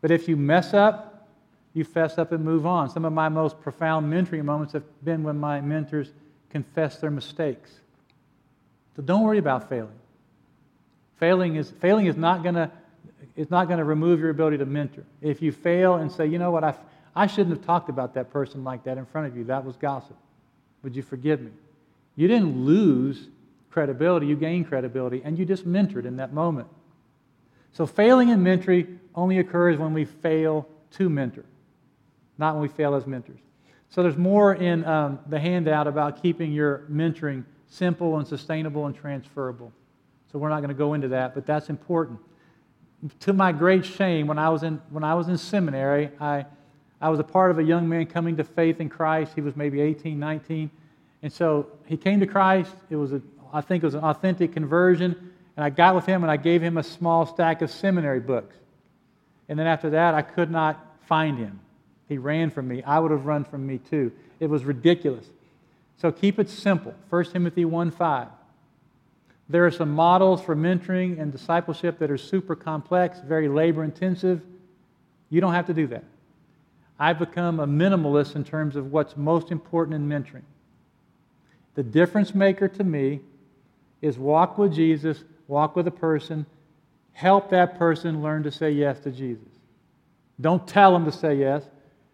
[0.00, 1.28] But if you mess up,
[1.72, 2.90] you fess up and move on.
[2.90, 6.12] Some of my most profound mentoring moments have been when my mentors
[6.50, 7.70] confess their mistakes.
[8.96, 9.98] So don't worry about failing.
[11.16, 12.70] Failing is, failing is not going to
[13.36, 15.04] it's not going to remove your ability to mentor.
[15.20, 16.74] If you fail and say, you know what, I,
[17.16, 19.76] I shouldn't have talked about that person like that in front of you, that was
[19.76, 20.16] gossip.
[20.84, 21.50] Would you forgive me?
[22.14, 23.28] You didn't lose
[23.70, 26.68] credibility, you gained credibility, and you just mentored in that moment.
[27.72, 31.44] So failing in mentoring only occurs when we fail to mentor,
[32.38, 33.40] not when we fail as mentors.
[33.88, 38.94] So there's more in um, the handout about keeping your mentoring simple and sustainable and
[38.94, 39.72] transferable.
[40.30, 42.20] So we're not going to go into that, but that's important.
[43.20, 46.46] To my great shame, when I was in, when I was in seminary, I,
[47.04, 49.32] I was a part of a young man coming to faith in Christ.
[49.34, 50.70] He was maybe 18, 19.
[51.22, 52.74] And so he came to Christ.
[52.88, 53.20] It was a,
[53.52, 55.32] I think it was an authentic conversion.
[55.54, 58.56] And I got with him and I gave him a small stack of seminary books.
[59.50, 61.60] And then after that, I could not find him.
[62.08, 62.82] He ran from me.
[62.82, 64.10] I would have run from me too.
[64.40, 65.26] It was ridiculous.
[65.98, 66.94] So keep it simple.
[67.10, 68.28] 1 Timothy 1 5.
[69.50, 74.40] There are some models for mentoring and discipleship that are super complex, very labor intensive.
[75.28, 76.04] You don't have to do that.
[76.98, 80.44] I've become a minimalist in terms of what's most important in mentoring.
[81.74, 83.20] The difference maker to me
[84.00, 86.46] is walk with Jesus, walk with a person,
[87.12, 89.48] help that person learn to say yes to Jesus.
[90.40, 91.64] Don't tell them to say yes,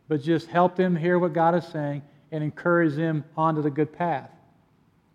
[0.08, 3.92] but just help them hear what God is saying and encourage them onto the good
[3.92, 4.30] path.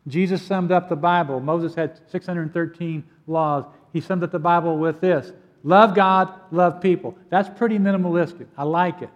[0.08, 1.40] Jesus summed up the Bible.
[1.40, 3.66] Moses had 613 laws.
[3.94, 5.32] He summed up the Bible with this
[5.64, 7.18] love God, love people.
[7.30, 8.48] That's pretty minimalistic.
[8.58, 9.10] I like it.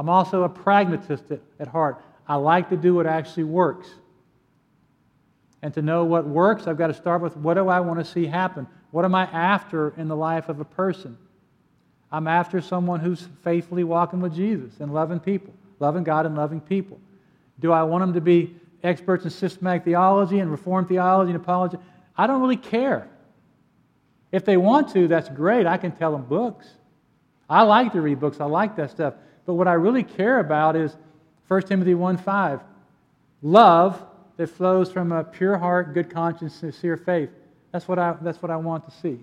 [0.00, 1.24] I'm also a pragmatist
[1.58, 2.02] at heart.
[2.26, 3.86] I like to do what actually works.
[5.60, 8.04] And to know what works, I've got to start with what do I want to
[8.06, 8.66] see happen?
[8.92, 11.18] What am I after in the life of a person?
[12.10, 16.62] I'm after someone who's faithfully walking with Jesus and loving people, loving God and loving
[16.62, 16.98] people.
[17.58, 21.76] Do I want them to be experts in systematic theology and reformed theology and apology?
[22.16, 23.06] I don't really care.
[24.32, 25.66] If they want to, that's great.
[25.66, 26.66] I can tell them books.
[27.50, 29.12] I like to read books, I like that stuff.
[29.46, 30.96] But what I really care about is
[31.48, 32.60] 1 Timothy 1 5.
[33.42, 34.02] Love
[34.36, 37.30] that flows from a pure heart, good conscience, sincere faith.
[37.72, 39.20] That's what I, that's what I want to see.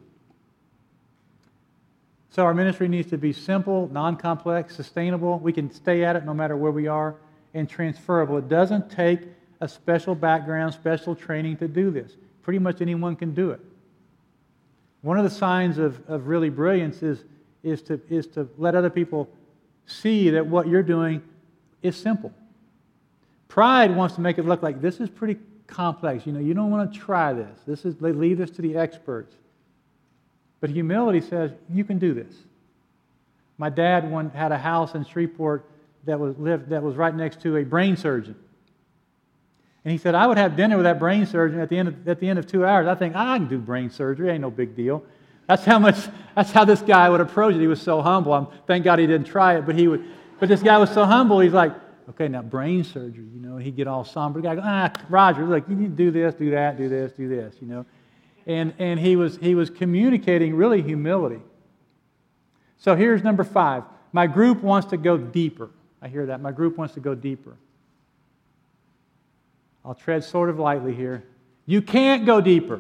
[2.30, 5.40] So our ministry needs to be simple, non complex, sustainable.
[5.40, 7.16] We can stay at it no matter where we are,
[7.54, 8.38] and transferable.
[8.38, 9.22] It doesn't take
[9.62, 12.12] a special background, special training to do this.
[12.44, 13.60] Pretty much anyone can do it.
[15.02, 17.24] One of the signs of, of really brilliance is,
[17.64, 19.30] is, to, is to let other people
[19.88, 21.24] see that what you're doing
[21.82, 22.32] is simple.
[23.48, 26.28] Pride wants to make it look like this is pretty complex.
[26.28, 27.60] You know, you don't want to try this.
[27.66, 29.36] This is they leave this to the experts.
[30.60, 32.34] But humility says you can do this.
[33.58, 35.66] My dad one had a house in Shreveport
[36.06, 38.36] that was lived that was right next to a brain surgeon.
[39.84, 42.08] And he said, I would have dinner with that brain surgeon at the end of,
[42.08, 42.88] at the end of two hours.
[42.88, 45.04] I think I can do brain surgery, ain't no big deal.
[45.48, 45.98] That's how much
[46.36, 47.62] that's how this guy would approach it.
[47.62, 48.34] He was so humble.
[48.34, 50.06] I'm, thank God he didn't try it, but he would
[50.40, 51.74] but this guy was so humble, he's like,
[52.10, 54.40] okay, now brain surgery, you know, he'd get all somber.
[54.40, 57.12] The guy goes, ah, Roger, look, you need to do this, do that, do this,
[57.14, 57.86] do this, you know.
[58.46, 61.42] And, and he, was, he was communicating really humility.
[62.78, 63.84] So here's number five.
[64.14, 65.70] My group wants to go deeper.
[66.02, 66.40] I hear that.
[66.40, 67.58] My group wants to go deeper.
[69.84, 71.24] I'll tread sort of lightly here.
[71.66, 72.80] You can't go deeper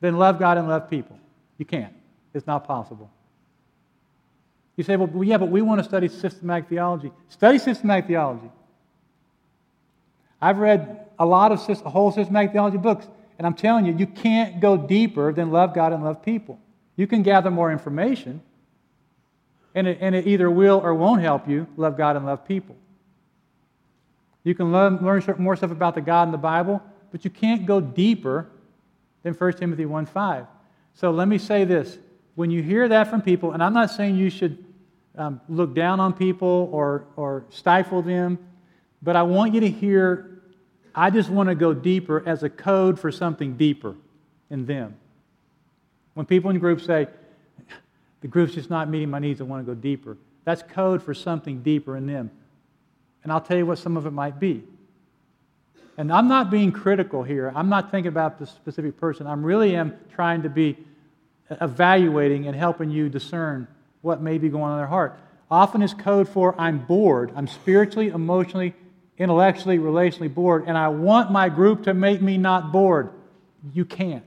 [0.00, 1.18] than love God and love people.
[1.58, 1.92] You can't.
[2.34, 3.10] It's not possible.
[4.76, 7.12] You say, well, yeah, but we want to study systematic theology.
[7.28, 8.50] Study systematic theology.
[10.40, 13.06] I've read a lot of a whole systematic theology books,
[13.38, 16.58] and I'm telling you, you can't go deeper than love God and love people.
[16.96, 18.42] You can gather more information,
[19.74, 22.76] and it, and it either will or won't help you love God and love people.
[24.44, 27.66] You can learn, learn more stuff about the God in the Bible, but you can't
[27.66, 28.48] go deeper
[29.22, 30.46] than 1 Timothy 1 5.
[30.94, 31.98] So let me say this.
[32.34, 34.64] When you hear that from people, and I'm not saying you should
[35.16, 38.38] um, look down on people or, or stifle them,
[39.02, 40.42] but I want you to hear,
[40.94, 43.94] I just want to go deeper as a code for something deeper
[44.50, 44.96] in them.
[46.14, 47.08] When people in groups say,
[48.20, 51.14] the group's just not meeting my needs, I want to go deeper, that's code for
[51.14, 52.30] something deeper in them.
[53.22, 54.64] And I'll tell you what some of it might be.
[55.98, 57.52] And I'm not being critical here.
[57.54, 59.26] I'm not thinking about the specific person.
[59.26, 60.76] I really am trying to be
[61.60, 63.66] evaluating and helping you discern
[64.00, 65.18] what may be going on in their heart.
[65.50, 67.32] Often it's code for I'm bored.
[67.36, 68.74] I'm spiritually, emotionally,
[69.18, 73.10] intellectually, relationally bored, and I want my group to make me not bored.
[73.72, 74.24] You can't.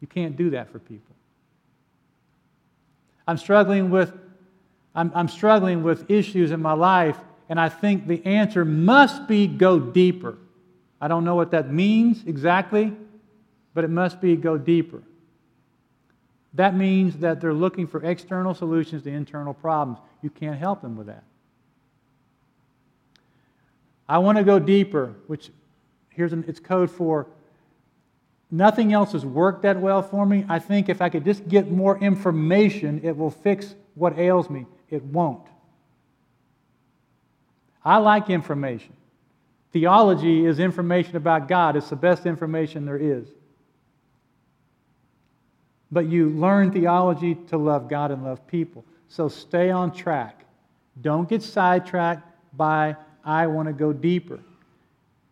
[0.00, 1.14] You can't do that for people.
[3.26, 4.12] I'm struggling with
[4.94, 9.46] I'm, I'm struggling with issues in my life, and I think the answer must be
[9.46, 10.38] go deeper.
[11.00, 12.92] I don't know what that means exactly,
[13.74, 15.02] but it must be go deeper.
[16.54, 19.98] That means that they're looking for external solutions to internal problems.
[20.22, 21.24] You can't help them with that.
[24.08, 25.50] I want to go deeper, which
[26.10, 27.26] here's an, it's code for
[28.50, 30.44] nothing else has worked that well for me.
[30.48, 34.66] I think if I could just get more information, it will fix what ails me.
[34.90, 35.46] It won't.
[37.84, 38.92] I like information.
[39.72, 43.26] Theology is information about God, it's the best information there is.
[45.90, 48.84] But you learn theology to love God and love people.
[49.08, 50.44] So stay on track.
[51.00, 52.26] Don't get sidetracked
[52.56, 54.40] by, I want to go deeper.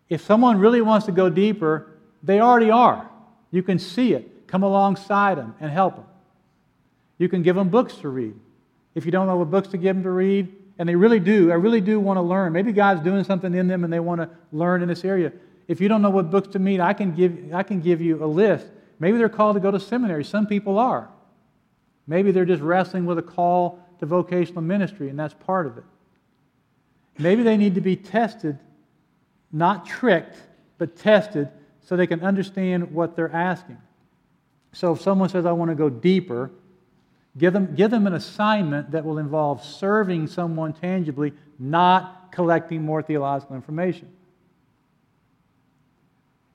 [0.09, 1.88] If someone really wants to go deeper,
[2.22, 3.09] they already are.
[3.50, 4.46] You can see it.
[4.46, 6.05] Come alongside them and help them.
[7.18, 8.34] You can give them books to read.
[8.94, 11.50] If you don't know what books to give them to read, and they really do,
[11.50, 12.53] I really do want to learn.
[12.53, 15.32] Maybe God's doing something in them and they want to learn in this area.
[15.68, 18.22] If you don't know what books to read, I can give, I can give you
[18.22, 18.66] a list.
[19.03, 20.22] Maybe they're called to go to seminary.
[20.22, 21.09] Some people are.
[22.07, 25.82] Maybe they're just wrestling with a call to vocational ministry, and that's part of it.
[27.18, 28.61] Maybe they need to be tested,
[29.50, 30.36] not tricked,
[30.78, 31.48] but tested
[31.80, 33.78] so they can understand what they're asking.
[34.70, 36.53] So if someone says, I want to go deeper,
[37.36, 43.03] give them, give them an assignment that will involve serving someone tangibly, not collecting more
[43.03, 44.12] theological information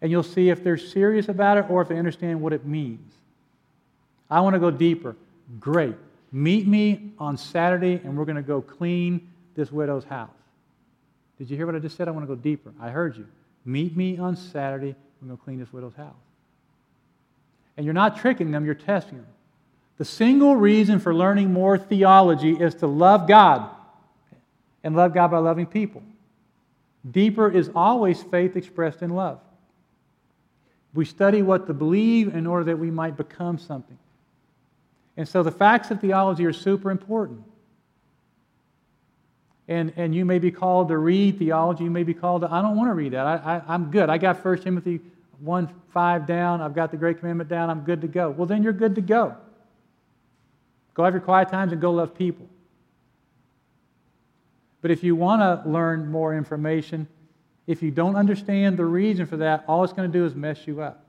[0.02, 3.14] and you'll see if they're serious about it or if they understand what it means.
[4.30, 5.16] I want to go deeper.
[5.60, 5.96] Great.
[6.32, 10.30] Meet me on Saturday and we're going to go clean this widow's house.
[11.38, 12.08] Did you hear what I just said?
[12.08, 12.74] I want to go deeper.
[12.80, 13.28] I heard you.
[13.66, 14.96] Meet me on Saturday.
[15.22, 16.14] We're going to clean this widow's house.
[17.76, 19.28] And you're not tricking them, you're testing them.
[19.98, 23.70] The single reason for learning more theology is to love God
[24.84, 26.04] and love God by loving people.
[27.10, 29.40] Deeper is always faith expressed in love.
[30.98, 34.00] We study what to believe in order that we might become something.
[35.16, 37.44] And so the facts of theology are super important.
[39.68, 41.84] And, and you may be called to read theology.
[41.84, 43.28] You may be called to, I don't want to read that.
[43.28, 44.10] I, I, am good.
[44.10, 45.00] I got 1 Timothy
[45.40, 46.62] 1 5 down.
[46.62, 47.70] I've got the Great Commandment down.
[47.70, 48.32] I'm good to go.
[48.32, 49.36] Well, then you're good to go.
[50.96, 52.48] Go have your quiet times and go love people.
[54.82, 57.08] But if you want to learn more information,
[57.68, 60.66] if you don't understand the reason for that, all it's going to do is mess
[60.66, 61.06] you up.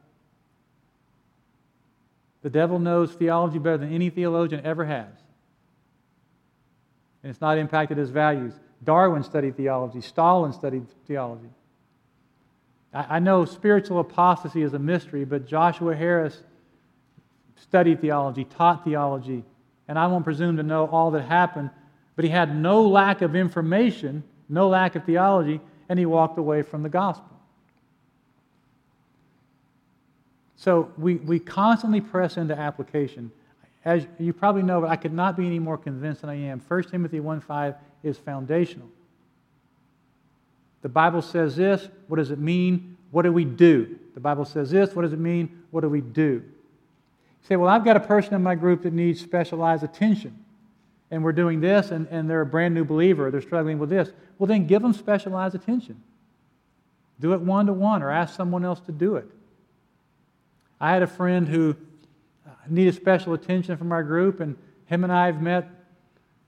[2.42, 5.06] The devil knows theology better than any theologian ever has.
[7.22, 8.52] And it's not impacted his values.
[8.84, 11.48] Darwin studied theology, Stalin studied theology.
[12.92, 16.42] I know spiritual apostasy is a mystery, but Joshua Harris
[17.56, 19.44] studied theology, taught theology,
[19.88, 21.70] and I won't presume to know all that happened,
[22.16, 26.62] but he had no lack of information, no lack of theology, and he walked away
[26.62, 27.38] from the gospel.
[30.56, 33.30] So we, we constantly press into application.
[33.84, 36.60] As you probably know, but I could not be any more convinced than I am.
[36.60, 38.88] 1 Timothy 1.5 is foundational.
[40.82, 41.88] The Bible says this.
[42.08, 42.96] What does it mean?
[43.10, 43.98] What do we do?
[44.14, 44.94] The Bible says this.
[44.94, 45.62] What does it mean?
[45.70, 46.42] What do we do?
[46.42, 50.44] You say, well, I've got a person in my group that needs specialized attention
[51.10, 54.10] and we're doing this and, and they're a brand new believer, they're struggling with this,
[54.38, 56.02] well, then give them specialized attention.
[57.20, 59.26] Do it one to one or ask someone else to do it.
[60.80, 61.76] I had a friend who
[62.46, 64.56] uh, needed special attention from our group, and
[64.86, 65.68] him and I have met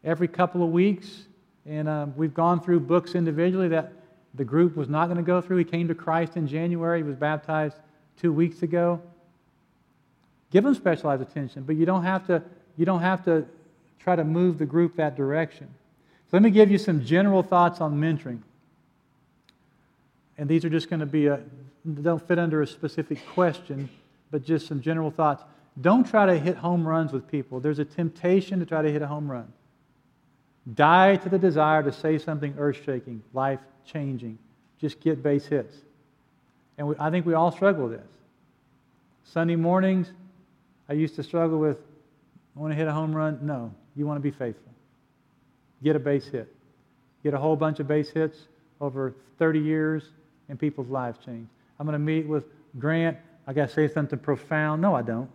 [0.04, 1.24] every couple of weeks,
[1.66, 3.92] and uh, we've gone through books individually that
[4.34, 5.56] the group was not going to go through.
[5.56, 7.76] He came to Christ in January, he was baptized
[8.16, 9.02] two weeks ago.
[10.52, 12.42] Give them specialized attention, but you don't have to,
[12.76, 13.44] you don't have to
[14.02, 15.68] try to move the group that direction.
[16.30, 18.40] So let me give you some general thoughts on mentoring.
[20.38, 21.40] And these are just going to be a,
[22.02, 23.90] don't fit under a specific question,
[24.30, 25.42] but just some general thoughts.
[25.80, 27.60] Don't try to hit home runs with people.
[27.60, 29.52] There's a temptation to try to hit a home run.
[30.74, 34.38] Die to the desire to say something earth shaking, life changing.
[34.80, 35.74] Just get base hits.
[36.78, 38.08] And we, I think we all struggle with this.
[39.24, 40.10] Sunday mornings,
[40.88, 41.78] I used to struggle with
[42.56, 43.38] I want to hit a home run.
[43.42, 44.72] No, you want to be faithful.
[45.82, 46.54] Get a base hit.
[47.22, 48.38] Get a whole bunch of base hits
[48.80, 50.04] over 30 years,
[50.48, 51.48] and people's lives change.
[51.78, 52.44] I'm going to meet with
[52.78, 53.16] Grant.
[53.46, 54.82] I got to say something profound.
[54.82, 55.30] No, I don't.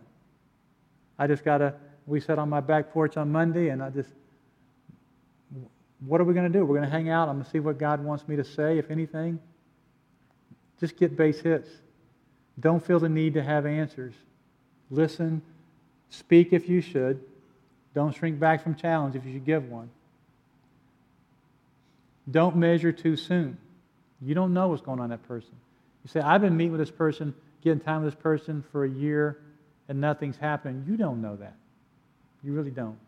[1.18, 1.74] I just got to,
[2.06, 4.10] we sat on my back porch on Monday, and I just,
[6.00, 6.64] what are we going to do?
[6.64, 7.28] We're going to hang out.
[7.28, 9.38] I'm going to see what God wants me to say, if anything.
[10.78, 11.68] Just get base hits.
[12.60, 14.14] Don't feel the need to have answers.
[14.90, 15.42] Listen,
[16.10, 17.20] speak if you should.
[17.96, 19.88] Don't shrink back from challenge if you should give one.
[22.30, 23.56] Don't measure too soon.
[24.20, 25.52] You don't know what's going on that person.
[26.04, 27.34] You say, I've been meeting with this person,
[27.64, 29.38] getting time with this person for a year,
[29.88, 30.84] and nothing's happening.
[30.86, 31.54] You don't know that.
[32.44, 32.98] You really don't.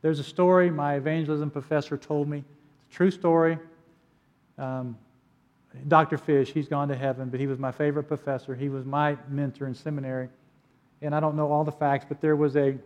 [0.00, 2.38] There's a story my evangelism professor told me.
[2.38, 3.58] It's a true story.
[4.56, 4.96] Um,
[5.86, 6.16] Dr.
[6.16, 8.54] Fish, he's gone to heaven, but he was my favorite professor.
[8.54, 10.30] He was my mentor in seminary.
[11.02, 12.76] And I don't know all the facts, but there was a,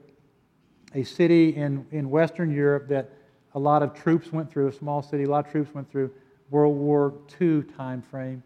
[0.95, 3.11] a city in, in Western Europe that
[3.55, 6.11] a lot of troops went through, a small city, a lot of troops went through
[6.51, 8.43] World War II time frame.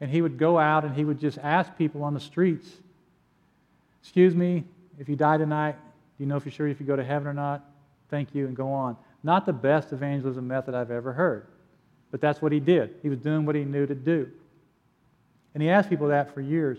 [0.00, 2.68] And he would go out and he would just ask people on the streets,
[4.00, 4.64] Excuse me,
[4.98, 7.34] if you die tonight, do you know for sure if you go to heaven or
[7.34, 7.64] not?
[8.08, 8.96] Thank you, and go on.
[9.22, 11.46] Not the best evangelism method I've ever heard,
[12.10, 12.94] but that's what he did.
[13.02, 14.30] He was doing what he knew to do.
[15.54, 16.78] And he asked people that for years.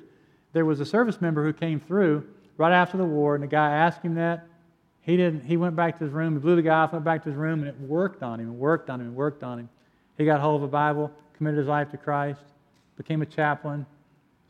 [0.54, 2.28] There was a service member who came through
[2.58, 4.46] right after the war, and the guy asked him that.
[5.02, 5.46] He didn't.
[5.46, 6.34] He went back to his room.
[6.34, 8.50] He blew the guy off, went back to his room, and it worked on him,
[8.50, 9.70] and worked on him, and worked on him.
[10.18, 12.42] He got hold of a Bible, committed his life to Christ,
[12.98, 13.86] became a chaplain,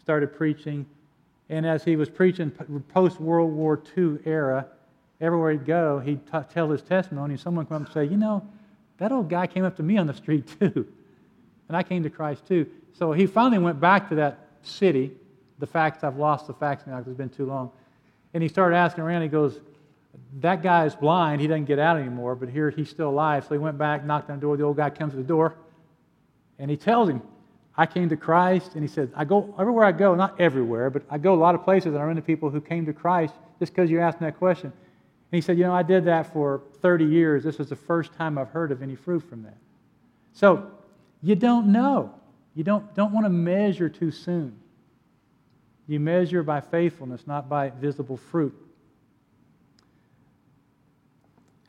[0.01, 0.85] started preaching,
[1.49, 2.51] and as he was preaching
[2.89, 4.67] post World War II era,
[5.19, 8.05] everywhere he'd go, he'd t- tell his testimony, and someone would come up and say,
[8.05, 8.47] You know,
[8.97, 10.87] that old guy came up to me on the street too.
[11.67, 12.67] And I came to Christ too.
[12.93, 15.11] So he finally went back to that city.
[15.60, 17.72] The facts, I've lost the facts now because it's been too long.
[18.34, 19.22] And he started asking around.
[19.22, 19.60] He goes,
[20.39, 21.41] That guy is blind.
[21.41, 23.43] He doesn't get out anymore, but here he's still alive.
[23.43, 24.57] So he went back, knocked on the door.
[24.57, 25.55] The old guy comes to the door,
[26.57, 27.22] and he tells him,
[27.80, 31.03] I came to Christ, and he said, I go everywhere I go, not everywhere, but
[31.10, 33.34] I go a lot of places and I run into people who came to Christ
[33.57, 34.74] just because you asked me that question.
[35.32, 37.41] And he said, You know, I did that for 30 years.
[37.41, 39.55] This is the first time I've heard of any fruit from that.
[40.34, 40.70] So
[41.22, 42.14] you don't know.
[42.53, 44.59] You don't, don't want to measure too soon.
[45.89, 48.55] You measure by faithfulness, not by visible fruit.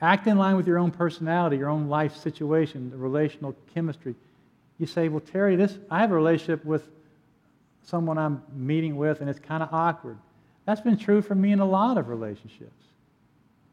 [0.00, 4.14] Act in line with your own personality, your own life situation, the relational chemistry
[4.80, 6.88] you say, well, Terry, this I have a relationship with
[7.84, 10.16] someone I'm meeting with, and it's kind of awkward.
[10.64, 12.72] That's been true for me in a lot of relationships.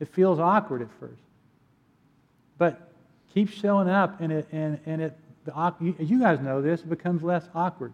[0.02, 1.22] It feels awkward at first.
[2.58, 2.92] But
[3.34, 7.24] keep showing up, and it, and, and it, the, you guys know this, it becomes
[7.24, 7.94] less awkward.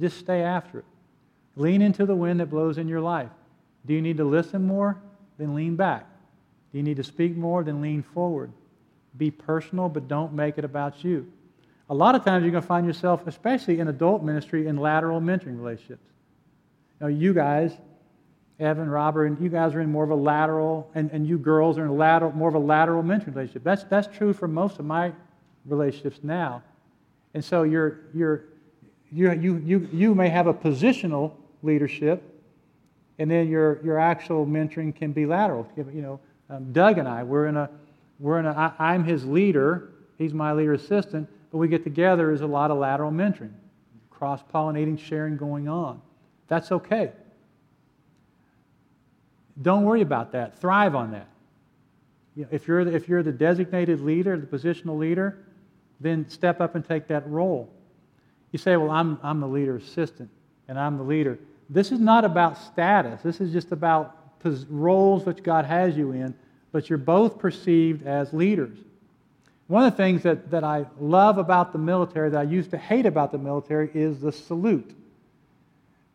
[0.00, 0.84] Just stay after it.
[1.56, 3.30] Lean into the wind that blows in your life.
[3.86, 4.98] Do you need to listen more?
[5.38, 6.06] Then lean back.
[6.72, 7.64] Do you need to speak more?
[7.64, 8.52] Then lean forward.
[9.16, 11.30] Be personal, but don't make it about you.
[11.88, 15.20] A lot of times you're going to find yourself, especially in adult ministry, in lateral
[15.20, 16.04] mentoring relationships.
[17.00, 17.72] Now, you guys,
[18.58, 21.78] Evan, Robert, and you guys are in more of a lateral, and, and you girls
[21.78, 23.62] are in a lateral, more of a lateral mentoring relationship.
[23.62, 25.12] That's, that's true for most of my
[25.64, 26.62] relationships now.
[27.34, 28.44] And so you're, you're,
[29.12, 31.32] you, you, you, you may have a positional
[31.62, 32.22] leadership,
[33.18, 35.66] and then your, your actual mentoring can be lateral.
[35.76, 37.70] You know, um, Doug and I, we're in a,
[38.18, 42.32] we're in a, I, I'm his leader, he's my leader assistant, but we get together
[42.32, 43.52] is a lot of lateral mentoring,
[44.10, 46.00] cross pollinating, sharing going on.
[46.48, 47.12] That's okay.
[49.60, 50.58] Don't worry about that.
[50.58, 51.28] Thrive on that.
[52.34, 55.38] You know, if, you're the, if you're the designated leader, the positional leader,
[56.00, 57.70] then step up and take that role.
[58.52, 60.30] You say, Well, I'm, I'm the leader assistant
[60.68, 61.38] and I'm the leader.
[61.68, 64.16] This is not about status, this is just about
[64.68, 66.34] roles which God has you in,
[66.72, 68.78] but you're both perceived as leaders.
[69.66, 72.78] One of the things that, that I love about the military, that I used to
[72.78, 74.94] hate about the military, is the salute.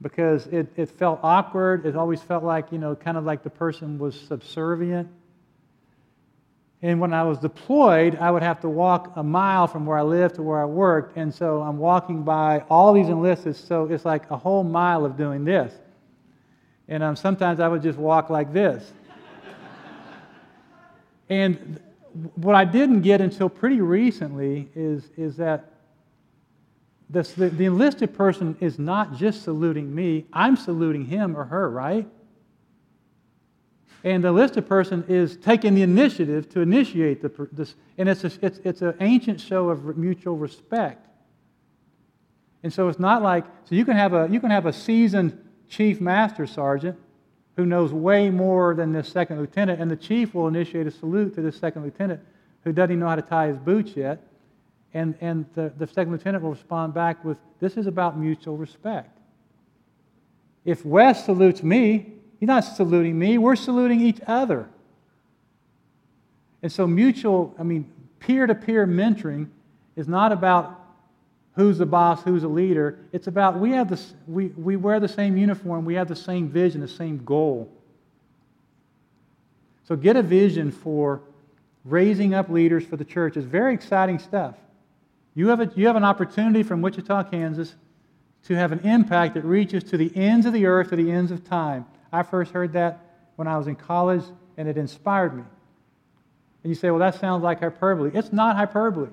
[0.01, 1.85] Because it, it felt awkward.
[1.85, 5.09] It always felt like, you know, kind of like the person was subservient.
[6.83, 10.01] And when I was deployed, I would have to walk a mile from where I
[10.01, 11.15] lived to where I worked.
[11.15, 15.15] And so I'm walking by all these enlisted, so it's like a whole mile of
[15.15, 15.73] doing this.
[16.87, 18.91] And um, sometimes I would just walk like this.
[21.29, 21.79] and
[22.35, 25.71] what I didn't get until pretty recently is, is that
[27.11, 31.69] this, the, the enlisted person is not just saluting me, I'm saluting him or her,
[31.69, 32.07] right?
[34.03, 38.31] And the listed person is taking the initiative to initiate the, this, and it's, a,
[38.41, 41.07] it's, it's an ancient show of mutual respect.
[42.63, 45.37] And so it's not like, so you can have a, you can have a seasoned
[45.69, 46.97] chief master sergeant
[47.55, 51.35] who knows way more than this second lieutenant, and the chief will initiate a salute
[51.35, 52.21] to this second lieutenant
[52.63, 54.23] who doesn't even know how to tie his boots yet.
[54.93, 59.17] And, and the, the second lieutenant will respond back with, This is about mutual respect.
[60.65, 64.67] If Wes salutes me, he's not saluting me, we're saluting each other.
[66.63, 67.89] And so, mutual, I mean,
[68.19, 69.47] peer to peer mentoring
[69.95, 70.79] is not about
[71.55, 72.97] who's the boss, who's the leader.
[73.11, 76.49] It's about we, have the, we, we wear the same uniform, we have the same
[76.49, 77.71] vision, the same goal.
[79.87, 81.21] So, get a vision for
[81.85, 83.37] raising up leaders for the church.
[83.37, 84.55] It's very exciting stuff.
[85.35, 87.75] You have, a, you have an opportunity from Wichita, Kansas,
[88.45, 91.31] to have an impact that reaches to the ends of the earth, to the ends
[91.31, 91.85] of time.
[92.11, 92.99] I first heard that
[93.35, 94.23] when I was in college,
[94.57, 95.43] and it inspired me.
[96.63, 98.11] And you say, well, that sounds like hyperbole.
[98.13, 99.09] It's not hyperbole.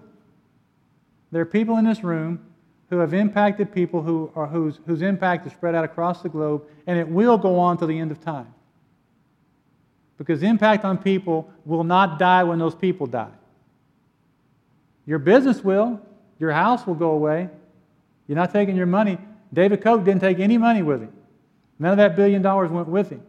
[1.31, 2.45] There are people in this room
[2.91, 6.65] who have impacted people who are, whose, whose impact is spread out across the globe,
[6.87, 8.53] and it will go on to the end of time.
[10.17, 13.31] Because impact on people will not die when those people die.
[15.07, 16.01] Your business will,
[16.39, 17.49] your house will go away.
[18.27, 19.19] You're not taking your money.
[19.53, 21.13] David Koch didn't take any money with him.
[21.79, 23.23] None of that billion dollars went with him.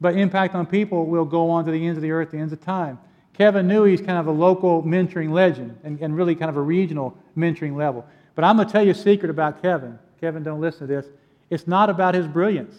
[0.00, 2.52] But impact on people will go on to the ends of the earth, the ends
[2.52, 2.98] of time.
[3.32, 6.60] Kevin knew he's kind of a local mentoring legend and, and really kind of a
[6.60, 8.06] regional mentoring level.
[8.34, 9.98] But I'm going to tell you a secret about Kevin.
[10.20, 11.06] Kevin, don't listen to this.
[11.50, 12.74] It's not about his brilliance.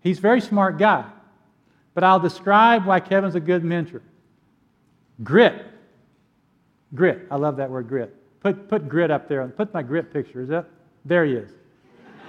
[0.00, 1.04] He's a very smart guy.
[1.94, 4.02] But I'll describe why Kevin's a good mentor.
[5.22, 5.64] Grit.
[6.94, 7.26] Grit.
[7.30, 8.14] I love that word grit.
[8.40, 9.46] Put, put grit up there.
[9.48, 10.42] Put my grit picture.
[10.42, 10.66] Is that?
[11.04, 11.50] There he is.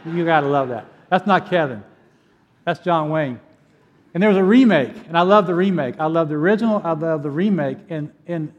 [0.05, 0.85] You got to love that.
[1.09, 1.83] That's not Kevin.
[2.65, 3.39] That's John Wayne.
[4.13, 5.99] And there was a remake, and I love the remake.
[5.99, 8.51] I love the original, I love the remake, and, and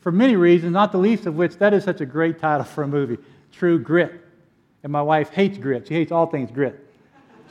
[0.00, 2.84] for many reasons, not the least of which that is such a great title for
[2.84, 3.18] a movie
[3.52, 4.20] True Grit.
[4.82, 5.88] And my wife hates grit.
[5.88, 6.78] She hates all things grit.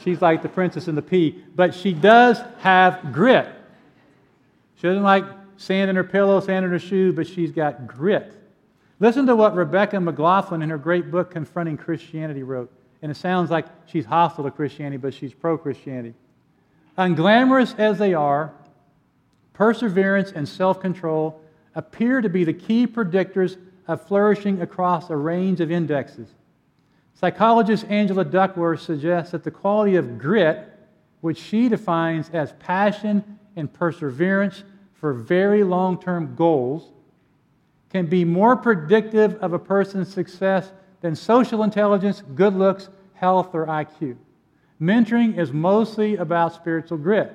[0.03, 3.47] She's like the princess in the pea, but she does have grit.
[4.75, 5.25] She doesn't like
[5.57, 8.33] sand in her pillow, sand in her shoe, but she's got grit.
[8.99, 12.71] Listen to what Rebecca McLaughlin in her great book, Confronting Christianity, wrote.
[13.03, 16.13] And it sounds like she's hostile to Christianity, but she's pro Christianity.
[16.97, 18.53] Unglamorous as they are,
[19.51, 21.41] perseverance and self control
[21.75, 23.57] appear to be the key predictors
[23.89, 26.29] of flourishing across a range of indexes.
[27.13, 30.69] Psychologist Angela Duckworth suggests that the quality of grit,
[31.19, 36.93] which she defines as passion and perseverance for very long term goals,
[37.89, 40.71] can be more predictive of a person's success
[41.03, 44.15] than social intelligence, good looks, health, or IQ.
[44.81, 47.33] Mentoring is mostly about spiritual grit.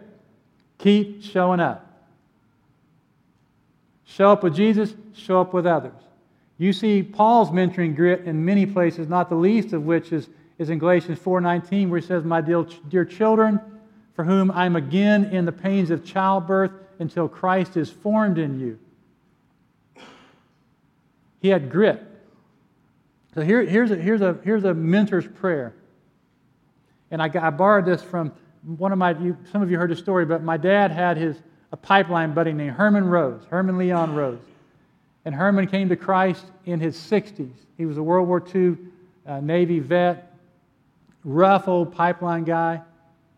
[0.78, 1.84] Keep showing up.
[4.06, 6.00] Show up with Jesus, show up with others.
[6.56, 10.70] You see Paul's mentoring grit in many places, not the least of which is, is
[10.70, 13.60] in Galatians 4.19, where he says, My dear, dear children,
[14.14, 18.78] for whom I'm again in the pains of childbirth until Christ is formed in you.
[21.42, 22.02] He had grit.
[23.34, 25.74] So here, here's, a, here's, a, here's a mentor's prayer.
[27.10, 28.32] And I, I borrowed this from
[28.64, 31.36] one of my, you, some of you heard the story, but my dad had his,
[31.72, 34.40] a pipeline buddy named Herman Rose, Herman Leon Rose.
[35.24, 37.52] And Herman came to Christ in his 60s.
[37.76, 38.76] He was a World War II
[39.26, 40.34] uh, Navy vet,
[41.22, 42.80] rough old pipeline guy.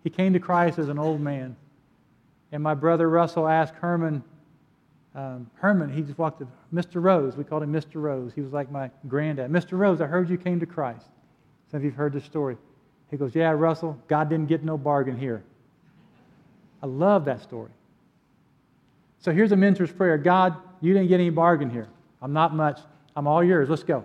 [0.04, 1.56] He came to Christ as an old man.
[2.52, 4.22] And my brother Russell asked Herman,
[5.14, 7.02] um, Herman, he just walked to Mr.
[7.02, 7.36] Rose.
[7.36, 7.96] We called him Mr.
[7.96, 8.32] Rose.
[8.34, 9.50] He was like my granddad.
[9.50, 9.76] Mr.
[9.76, 11.06] Rose, I heard you came to Christ.
[11.70, 12.56] Some of you have heard this story.
[13.10, 15.42] He goes, Yeah, Russell, God didn't get no bargain here.
[16.82, 17.70] I love that story.
[19.18, 21.88] So here's a mentor's prayer God, you didn't get any bargain here.
[22.22, 22.80] I'm not much.
[23.16, 23.68] I'm all yours.
[23.68, 24.04] Let's go.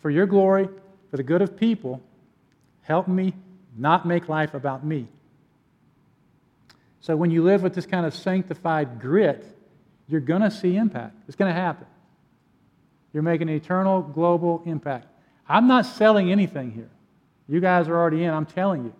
[0.00, 0.68] For your glory,
[1.10, 2.02] for the good of people,
[2.82, 3.32] help me
[3.76, 5.08] not make life about me.
[7.00, 9.44] So when you live with this kind of sanctified grit,
[10.08, 11.14] you're going to see impact.
[11.26, 11.86] It's going to happen.
[13.12, 15.06] You're making an eternal global impact.
[15.48, 16.90] I'm not selling anything here.
[17.48, 18.92] You guys are already in, I'm telling you.